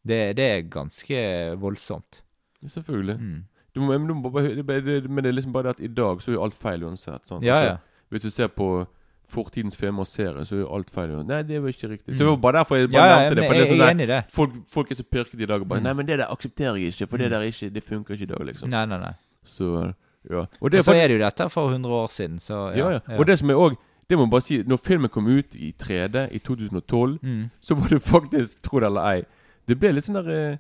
[0.03, 1.17] Det, det er ganske
[1.61, 2.21] voldsomt.
[2.65, 3.17] selvfølgelig.
[3.19, 3.43] Mm.
[3.73, 5.87] Du må, men, du må bare, det, men det er liksom bare det at i
[5.95, 7.25] dag så er jo alt feil uansett.
[7.25, 7.43] Sant?
[7.43, 7.77] Ja, Altså, ja.
[8.11, 8.85] Hvis du ser på
[9.31, 11.13] fortidens filmer og serier, så er jo alt feil.
[11.25, 12.13] Nei, det var ikke riktig.
[12.15, 12.25] Så Mm.
[12.25, 13.45] det var bare derfor jeg bare ja, nevnte det.
[13.47, 14.21] For det er jeg, sånn jeg er der, enig i det.
[14.31, 15.83] folk, folk er så pirket i dag og bare Mm.
[15.83, 17.31] Nei, men det der aksepterer jeg ikke, for det Mm.
[17.31, 18.69] der er ikke Det funker ikke i dag, liksom.
[18.69, 19.13] Nei, nei, nei.
[19.45, 19.93] Så
[20.29, 20.37] ja.
[20.39, 22.89] Og Og det er så er det jo dette for 100 år siden, så ja,
[22.91, 22.99] ja.
[23.17, 23.75] Og det som er òg
[24.09, 27.49] Det må jeg bare si Når filmen kom ut i 3D i 2012, mm.
[27.61, 29.23] så var det faktisk, tro det eller ei
[29.67, 30.57] Det ble litt sånn der eh,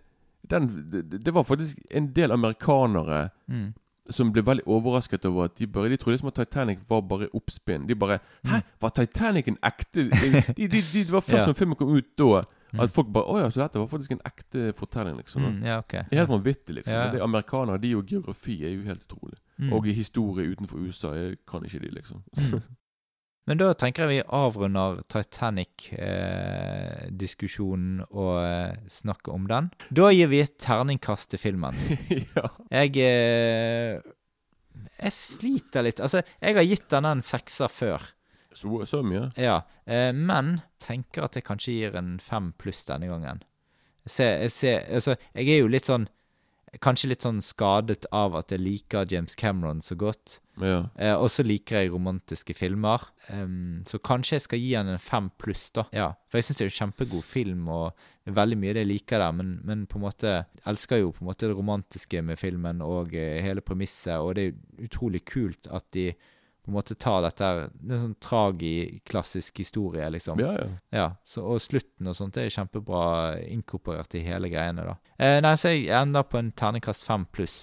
[0.49, 3.73] den, det, det var faktisk en del amerikanere Mm.
[4.09, 7.27] Som ble veldig overrasket over at de bare De trodde liksom at Titanic var bare
[7.37, 7.87] oppspinn.
[7.87, 11.39] De bare Hæ, var Titanic en ekte de, de, de, Det var først Mm.
[11.39, 11.45] Ja.
[11.45, 12.41] når filmen kom ut da,
[12.73, 12.79] Mm.
[12.79, 15.41] at folk bare Å ja, så dette var faktisk en ekte fortelling, liksom.
[15.43, 15.91] Mm, ja, ok.
[15.91, 16.93] Det er helt vanvittig, liksom.
[16.95, 17.11] Ja.
[17.11, 19.37] Det Amerikanere, de og geografi er jo helt utrolig.
[19.59, 19.73] Mm.
[19.73, 22.23] Og historie utenfor USA, jeg kan ikke de, liksom.
[23.49, 29.71] Men da tenker jeg vi avrunder Titanic-diskusjonen og eh, snakker om den.
[29.89, 31.73] Da gir vi et terningkast til filmen.
[32.37, 32.45] ja.
[32.69, 33.97] Jeg eh,
[35.01, 35.97] Jeg sliter litt.
[35.99, 37.97] Altså, jeg har gitt den en sekser før.
[38.53, 39.31] Så, så mye?
[39.39, 43.41] Ja, eh, men tenker at jeg kanskje gir en fem pluss denne gangen.
[44.05, 46.07] Se, se, altså, jeg er jo litt sånn
[46.79, 50.37] Kanskje litt sånn skadet av at jeg liker James Cameron så godt.
[50.61, 50.85] Ja.
[50.95, 53.03] Eh, og så liker jeg romantiske filmer.
[53.27, 55.83] Um, så kanskje jeg skal gi han en fem pluss, da.
[55.91, 57.91] Ja, For jeg syns det er en kjempegod film, og
[58.23, 59.35] det er veldig mye det jeg liker der.
[59.35, 63.15] Men, men på en måte elsker jo på en måte det romantiske med filmen og
[63.19, 64.21] eh, hele premisset.
[64.21, 66.13] Og det er utrolig kult at de
[66.61, 70.41] på en måte ta dette her Det er en sånn tragiklassisk historie, liksom.
[70.43, 70.67] ja, ja.
[70.93, 73.03] Ja, så, og slutten og sånt det er kjempebra
[73.47, 74.97] inkorporert i hele greiene, da.
[75.17, 77.59] Eh, nei, så jeg ender på en terningkast fem pluss.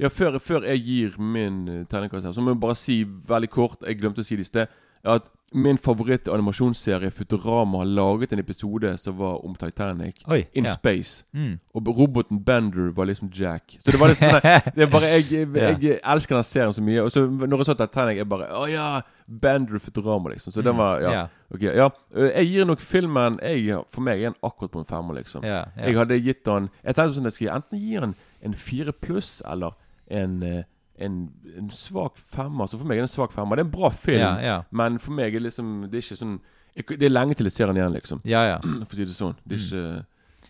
[0.00, 3.50] Ja, før, før jeg gir min uh, terningkast her, så må jeg bare si veldig
[3.52, 4.78] kort Jeg glemte å si det i sted.
[5.08, 10.22] At min favoritt-animasjonsserie Futurama har laget en episode som var om Titanic.
[10.26, 10.72] Oi, In ja.
[10.74, 11.24] space.
[11.32, 11.58] Mm.
[11.74, 13.76] Og roboten Bender var liksom Jack.
[13.84, 17.02] Så det var liksom sånn Det bare Jeg, jeg, jeg elsker den serien så mye.
[17.02, 18.88] Og så når jeg så Titanic, jeg bare Å ja!
[19.26, 20.52] Bender Futurama, liksom.
[20.52, 21.12] Så den var Ja.
[21.12, 21.26] Ja.
[21.52, 21.88] Ok, ja.
[22.14, 25.44] Øh, Jeg gir nok filmen jeg, For meg er den akkurat på en femmer, liksom.
[25.44, 28.92] Jeg hadde gitt den Jeg tenkte sånn at jeg skulle enten gi den en fire
[28.92, 29.76] pluss eller
[30.10, 30.62] en, eh,
[31.04, 31.16] en,
[31.58, 32.66] en svak femmer.
[32.70, 33.58] Så for meg er det en svak femmer.
[33.58, 34.56] Det er en bra film, Ja, ja.
[34.70, 36.38] men for meg er liksom Det er ikke sånn
[36.76, 38.22] jeg, Det er lenge til jeg ser den igjen, liksom.
[38.24, 38.58] ja, ja.
[38.88, 39.36] For å si det sånn.
[39.44, 39.82] Det er ikke,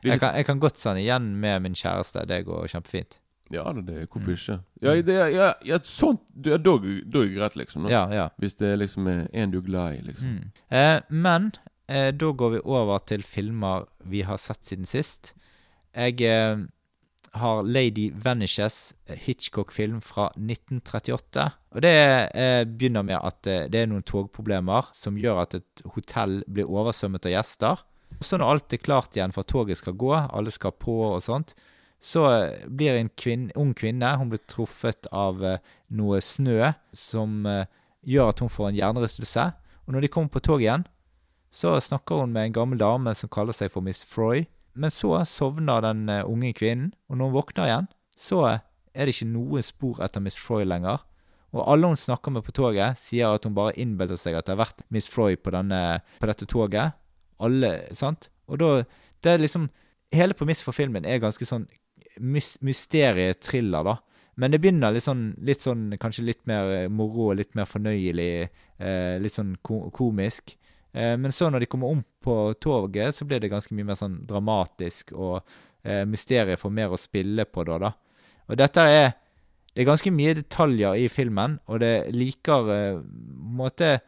[0.02, 2.22] det er Jeg kan, jeg kan godt sende igjen med min kjæreste.
[2.30, 3.18] Det går kjempefint.
[3.52, 4.08] Ja, det, det, Mm.
[4.14, 4.54] hvorfor ikke?
[4.82, 7.84] Ja, det, ja, ja sånt Da da er det greit, liksom.
[7.84, 7.90] Da.
[7.92, 8.28] Ja, ja.
[8.40, 10.38] Hvis det liksom er en du er glad i, liksom.
[10.38, 10.52] Mm.
[10.70, 11.50] Eh, men
[11.88, 15.34] eh, da går vi over til filmer vi har sett siden sist.
[15.94, 16.62] Jeg eh,
[17.32, 21.46] har Lady Vanishes eh, Hitchcock-film fra 1938.
[21.72, 21.94] Og det
[22.34, 26.68] eh, begynner med at eh, det er noen togproblemer som gjør at et hotell blir
[26.68, 27.84] oversvømmet av gjester.
[28.20, 31.22] Så når alt er klart igjen for at toget skal gå, alle skal på og
[31.24, 31.56] sånt,
[32.02, 35.40] så eh, blir en kvinne, ung kvinne Hun blir truffet av
[35.88, 37.46] noe snø som
[38.02, 39.52] gjør at hun får en hjernerystelse.
[39.86, 40.84] Og når de kommer på toget igjen,
[41.52, 44.46] så snakker hun med en gammel dame som kaller seg for Miss Froy.
[44.74, 49.14] Men så sovner den eh, unge kvinnen, og når hun våkner igjen, så er det
[49.16, 51.02] ikke noe spor etter Miss Froy lenger.
[51.52, 54.54] Og alle hun snakker med på toget, sier at hun bare innbilder seg at det
[54.54, 56.96] har vært Miss Froy på, denne, på dette toget.
[57.42, 58.30] Alle, sant?
[58.48, 58.84] Og da
[59.22, 59.70] Det er liksom
[60.12, 61.62] Hele premisset for filmen er ganske sånn
[62.20, 63.94] mys mysterietriller, da.
[64.36, 68.50] Men det begynner litt sånn, litt sånn kanskje litt mer moro litt mer fornøyelig.
[68.76, 70.52] Eh, litt sånn ko komisk.
[70.92, 73.98] Eh, men så når de kommer om på toget, så blir det ganske mye mer
[73.98, 75.40] sånn dramatisk, og
[75.84, 77.92] eh, mysteriet får mer å spille på da, da.
[78.48, 79.12] Og dette er
[79.72, 82.98] Det er ganske mye detaljer i filmen, og det liker eh,
[83.56, 84.02] måte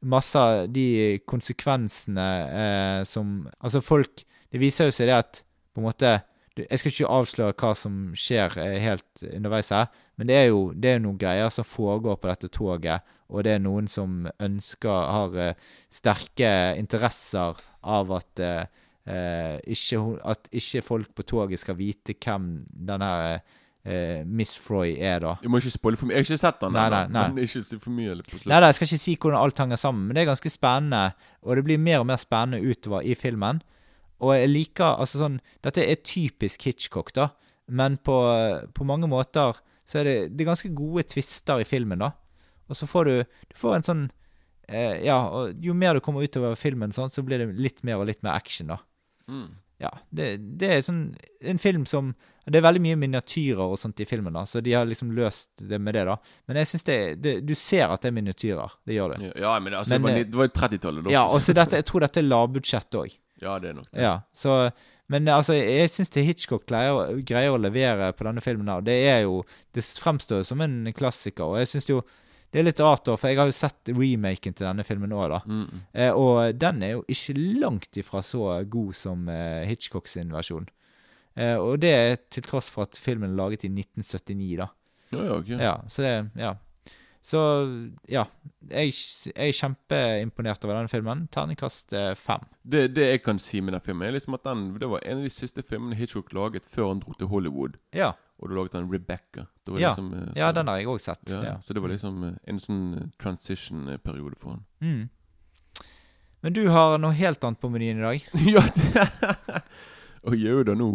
[0.00, 5.42] masse av de konsekvensene eh, som Altså, folk Det viser jo seg det at
[5.74, 6.14] på en måte
[6.56, 10.58] Jeg skal ikke avsløre hva som skjer eh, helt underveis her, men det er jo
[10.76, 15.06] det er noen greier som foregår på dette toget, og det er noen som ønsker
[15.14, 18.66] Har eh, sterke interesser av at eh,
[19.08, 23.10] eh, ikke, at ikke folk på toget skal vite hvem denne
[23.84, 25.36] eh, Miss Froy er, da.
[25.40, 26.18] Jeg må ikke spoile for mye.
[26.18, 27.24] Jeg har ikke sett den Nei, nei, nei.
[27.32, 28.52] men ikke si for mye på slutten.
[28.52, 31.02] Nei, nei, jeg skal ikke si hvordan alt henger sammen, men det er ganske spennende.
[31.40, 33.64] Og det blir mer og mer spennende utover i filmen.
[34.20, 37.30] Og jeg liker altså sånn Dette er typisk Hitchcock, da.
[37.70, 38.16] Men på,
[38.76, 42.12] på mange måter så er det, det er ganske gode twister i filmen, da.
[42.70, 43.14] Og så får du
[43.50, 44.04] Du får en sånn
[44.68, 47.98] eh, Ja, og jo mer du kommer utover filmen, sånn, så blir det litt mer
[47.98, 48.78] og litt mer action, da.
[49.30, 49.50] Mm.
[49.80, 52.12] Ja, det, det er sånn en film som
[52.44, 55.62] Det er veldig mye miniatyrer og sånt i filmen, da, så de har liksom løst
[55.70, 56.18] det med det, da.
[56.50, 58.78] Men jeg syns det, det Du ser at det er miniatyrer.
[58.86, 59.32] Det gjør det.
[59.40, 61.14] Ja, men altså, Men, det var, jo var 30-tallet, da.
[61.16, 63.16] Ja, og så Jeg tror dette er lavbudsjett òg.
[63.40, 64.02] Ja, det er nok det.
[64.04, 64.60] Ja, så
[65.10, 68.84] Men altså, jeg syns Hitchcock greier, greier å levere på denne filmen her.
[68.86, 69.42] Det er jo
[69.74, 72.02] Det fremstår som en klassiker, og jeg syns jo
[72.50, 75.36] det er litt rart, da, for jeg har jo sett remaken til denne filmen òg,
[75.46, 75.82] mm.
[75.94, 80.66] Eh, og den er jo ikke langt ifra så god som eh, Hitchcock sin versjon.
[81.38, 84.66] Eh, og det er til tross for at filmen er laget i 1979, da.
[85.12, 85.62] Ja, ja, okay.
[85.62, 86.56] Ja, så det Ja.
[87.22, 87.40] Så
[88.08, 88.22] ja.
[88.70, 88.94] Jeg,
[89.28, 91.26] jeg er kjempeimponert over denne filmen.
[91.34, 92.46] Terningkast eh, fem.
[92.64, 95.20] Det, det jeg kan si med den filmen, er liksom at den, det var en
[95.20, 97.76] av de siste filmene Hitchcock laget før han dro til Hollywood.
[97.96, 99.46] Ja, Og du laget den Rebecca.
[99.66, 99.88] Det var Ja.
[99.90, 101.20] liksom, eh, ja den har jeg òg sett.
[101.28, 101.54] ja, Ja.
[101.66, 104.64] Så det var liksom eh, en sånn transition-periode for han.
[104.80, 105.08] Mm.
[106.42, 108.24] Men du har noe helt annet på menyen i dag.
[108.54, 109.62] ja, det
[110.24, 110.86] Og jo da, nå,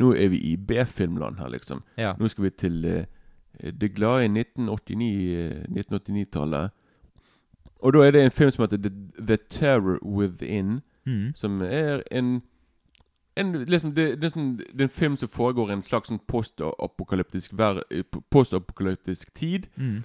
[0.00, 1.82] nå er vi i B-filmland her, liksom.
[1.96, 2.14] Ja.
[2.18, 2.84] Nå skal vi til
[3.60, 5.66] det glade 1989-tallet.
[5.68, 6.70] 1989-tallet.
[7.82, 8.90] Og da er det en film som heter The,
[9.26, 11.34] The Terror Within, Mm.
[11.34, 12.42] som er en
[13.36, 16.20] en, liksom, det, det, sånn, det er en film som foregår i en slags sånn
[16.28, 17.52] postapokalyptisk
[19.28, 19.68] eh, tid.
[19.76, 20.02] Mm.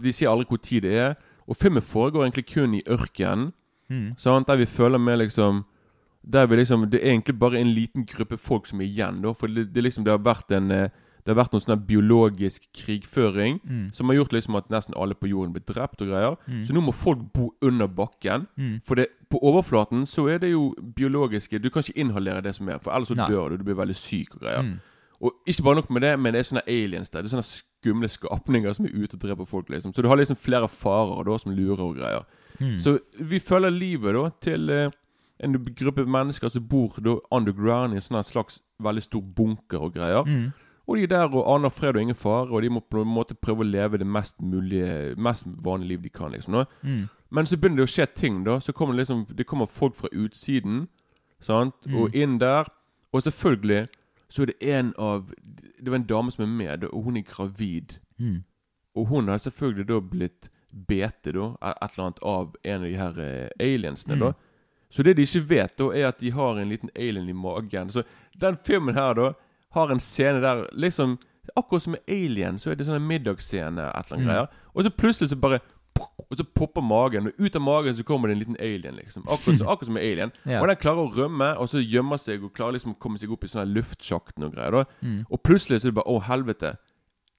[0.00, 1.14] De sier aldri hvor tid det er.
[1.46, 3.52] Og filmen foregår egentlig kun i ørkenen.
[3.90, 4.16] Mm.
[4.48, 5.64] Der vi føler med liksom
[6.26, 9.22] Der vi liksom Det er egentlig bare en liten gruppe folk som er igjen.
[9.22, 10.88] Da, for det, det, liksom, det har vært en eh,
[11.26, 13.92] Det har vært noen sånn biologisk krigføring Mm.
[13.92, 16.36] som har gjort liksom at nesten alle på jorden blir drept og greier.
[16.46, 16.64] Mm.
[16.64, 18.46] Så nå må folk bo under bakken.
[18.56, 18.80] Mm.
[18.86, 22.68] For det, på overflaten så er det jo biologiske Du kan ikke inhalere det som
[22.68, 23.28] er, for ellers så Nei.
[23.28, 23.56] dør du.
[23.58, 24.62] Du blir veldig syk og greier.
[24.62, 24.78] Mm.
[25.20, 27.22] Og ikke bare nok med det, men det er sånne aliens der.
[27.22, 29.68] Det er sånne skumle skapninger som er ute og dreper folk.
[29.68, 32.24] liksom Så du har liksom flere farer da som lurer og greier.
[32.60, 32.78] Mm.
[32.80, 34.90] Så vi følger livet da til eh,
[35.40, 39.94] en gruppe mennesker som bor da underground i en sånn slags veldig stor bunker og
[39.94, 40.22] greier.
[40.24, 40.52] Mm.
[40.88, 43.08] Og de er der og aner fred og ingen fare, og de må på en
[43.10, 46.30] måte prøve å leve det mest mulige Mest vanlige liv de kan.
[46.32, 46.64] liksom.
[46.82, 47.08] Mm.
[47.30, 48.58] Men så begynner det å skje ting, da.
[48.60, 50.88] Så kommer det liksom Det kommer folk fra utsiden,
[51.40, 51.96] sant, Mm.
[51.96, 52.64] og inn der.
[53.12, 53.88] Og selvfølgelig
[54.28, 55.30] så er det en av
[55.82, 57.98] Det var en dame som er med, og hun er gravid.
[58.18, 58.44] Mm.
[58.96, 60.48] Og hun har selvfølgelig da blitt
[60.88, 64.20] bete, da, et eller annet av en av de her eh, aliensene, Mm.
[64.20, 64.32] da.
[64.90, 67.88] Så det de ikke vet, da, er at de har en liten alien i magen.
[67.90, 68.04] Så
[68.38, 69.32] den filmen her, da,
[69.76, 71.18] har en scene der liksom
[71.56, 74.26] Akkurat som med Alien, så er det sånn en middagsscene, et eller annet Mm.
[74.26, 74.48] greier.
[74.74, 75.60] Og så plutselig så bare
[76.28, 79.22] Og så popper magen, og ut av magen så kommer det en liten alien, liksom.
[79.32, 80.32] Akkurat, så, akkurat som med Alien.
[80.44, 80.60] Ja.
[80.60, 83.30] Og den klarer å rømme, og så gjemmer seg og klarer liksom å komme seg
[83.32, 84.70] opp i sånne luftsjakten og greier.
[84.72, 85.24] da Mm.
[85.30, 86.76] Og plutselig så er det bare Å, helvete.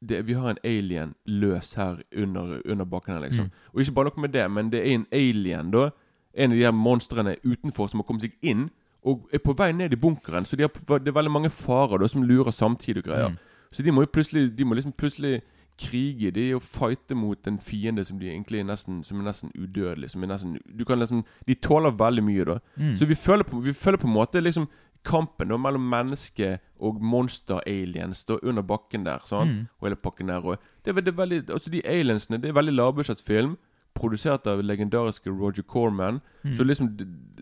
[0.01, 3.45] Det, vi har en alien løs her under, under bakken her, liksom.
[3.45, 3.51] Mm.
[3.75, 5.89] Og ikke bare noe med det, men det er en alien, da.
[6.33, 8.69] En av de her monstrene utenfor som har kommet seg inn,
[9.03, 10.45] og er på vei ned i bunkeren.
[10.45, 13.29] Så de har, det er veldig mange farer da som lurer samtidig og greier.
[13.29, 13.37] Mm.
[13.71, 15.41] Så de må jo plutselig De må liksom plutselig
[15.77, 16.31] krige.
[16.31, 20.09] De og fighte mot en fiende som de egentlig er nesten Som er nesten udødelig.
[20.11, 22.59] Som er nesten Du kan liksom De tåler veldig mye, da.
[22.77, 22.95] Mm.
[22.95, 24.67] Så vi føler, på, vi føler på en måte liksom
[25.07, 29.19] kampen da mellom menneske og monster-aliens da under bakken der.
[29.25, 29.67] Sånn, Mm.
[29.79, 30.43] Og hele pakken der.
[30.43, 33.57] Og det er, det er veldig, altså De aliensene Det er veldig lavbudsjettfilm.
[33.97, 36.19] Produsert av legendariske Roger Corman.
[36.43, 36.57] Mm.
[36.57, 36.91] Så liksom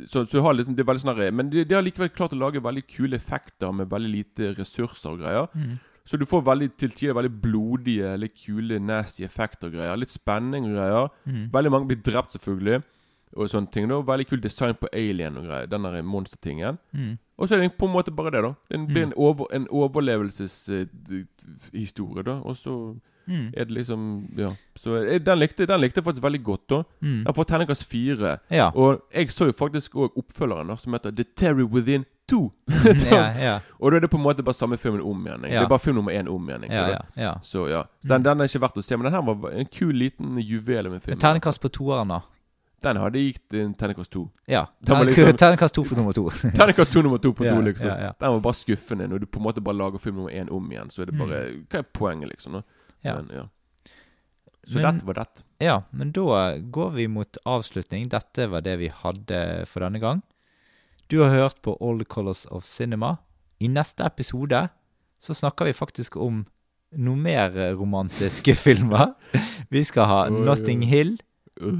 [0.07, 2.39] Så, så har liksom, det er veldig sånn Men de, de har likevel klart å
[2.39, 5.47] lage veldig kule effekter med veldig lite ressurser og greier.
[5.55, 5.75] Mm.
[6.05, 9.97] Så du får veldig til tider veldig blodige, litt kule, nasty effekter og greier.
[9.97, 11.07] Litt spenning og greier.
[11.25, 11.47] Mm.
[11.53, 12.83] Veldig mange blir drept, selvfølgelig.
[13.35, 15.65] Og sånne ting da Veldig kul design på Alien og greier.
[15.67, 16.77] Den monstertingen.
[16.93, 17.17] Mm.
[17.37, 18.53] Og så er det på en måte bare det, da.
[18.69, 19.11] Det blir Mm.
[19.11, 22.31] en, over, en overlevelseshistorie, da.
[22.43, 22.95] Og så
[23.27, 23.47] Mm.
[23.57, 24.49] er det liksom Ja.
[24.75, 26.83] Så eh, den likte, den likte jeg faktisk veldig godt, da.
[27.01, 27.23] Mm.
[27.25, 28.37] Den får terningkast fire.
[28.51, 28.69] Ja.
[28.75, 32.51] Og jeg så jo faktisk òg oppfølgeren, da, som heter The Terry Within 2.
[33.11, 35.41] ja, ja, Og da er det på en måte bare samme filmen om igjen.
[35.41, 36.63] Det er bare film nummer én om igjen.
[36.69, 37.33] ja, ja, ja.
[37.43, 37.83] Så ja.
[38.03, 40.89] Den, den er ikke verdt å se, men den her var en kul liten juvel
[40.89, 41.01] med filmen.
[41.01, 41.19] film.
[41.19, 42.21] Terningkast på toeren, da.
[42.85, 44.27] Den hadde gitt en terningkast to.
[44.47, 44.65] Ja.
[44.85, 46.29] Liksom- Terningkast to for nummer to.
[46.29, 47.89] Terningkast to nummer to på to, liksom.
[48.19, 49.07] Den var bare skuffende.
[49.09, 51.17] Når du på en måte bare lager film nummer én om igjen, så er det
[51.17, 52.53] bare Hva er poenget, liksom?
[52.59, 52.61] Da?
[53.05, 53.15] Ja.
[53.21, 53.45] Men, ja.
[54.65, 55.43] Så Men- dette var det.
[55.61, 58.07] Ja, men da går vi mot avslutning.
[58.09, 60.23] Dette var det vi hadde for denne gang.
[61.07, 63.17] Du har hørt på All the Colors of Cinema.
[63.61, 64.69] I neste episode
[65.21, 66.45] så snakker vi faktisk om
[66.97, 69.13] noe mer romantiske filmer.
[69.69, 70.81] Vi skal ha Notting.
[70.89, 71.17] Hill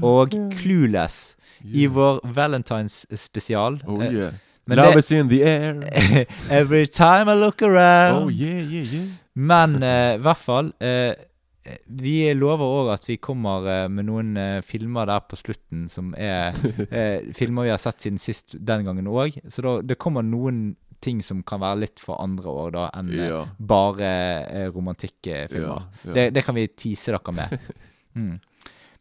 [0.02, 3.80] og Clueless i vår Valentines spesial.
[3.86, 4.32] Oh yeah.
[4.66, 5.74] Men Love is in the air.
[6.50, 8.24] Every time I look around.
[8.24, 9.08] Oh yeah, yeah, yeah.
[9.34, 11.12] Men i i hvert fall uh,
[11.86, 16.12] Vi lover òg at vi kommer uh, med noen eh, filmer der på slutten som
[16.14, 16.54] er
[16.90, 19.34] eh, filmer vi har sett siden sist den gangen òg.
[19.50, 23.10] Så da, det kommer noen ting som kan være litt for andre år da enn
[23.12, 23.42] eh, Ja.
[23.58, 24.12] bare
[24.46, 25.82] eh, romantikkfilmer.
[25.82, 26.14] Ja, ja.
[26.14, 27.58] Det, det kan vi tease dere med.
[28.16, 28.38] Mm.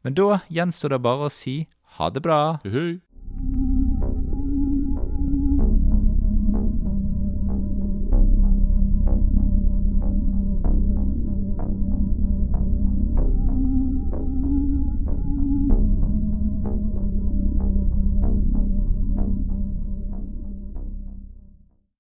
[0.03, 1.53] Men da gjenstår det bare å si
[1.95, 2.59] ha det bra.
[2.67, 2.97] Hei.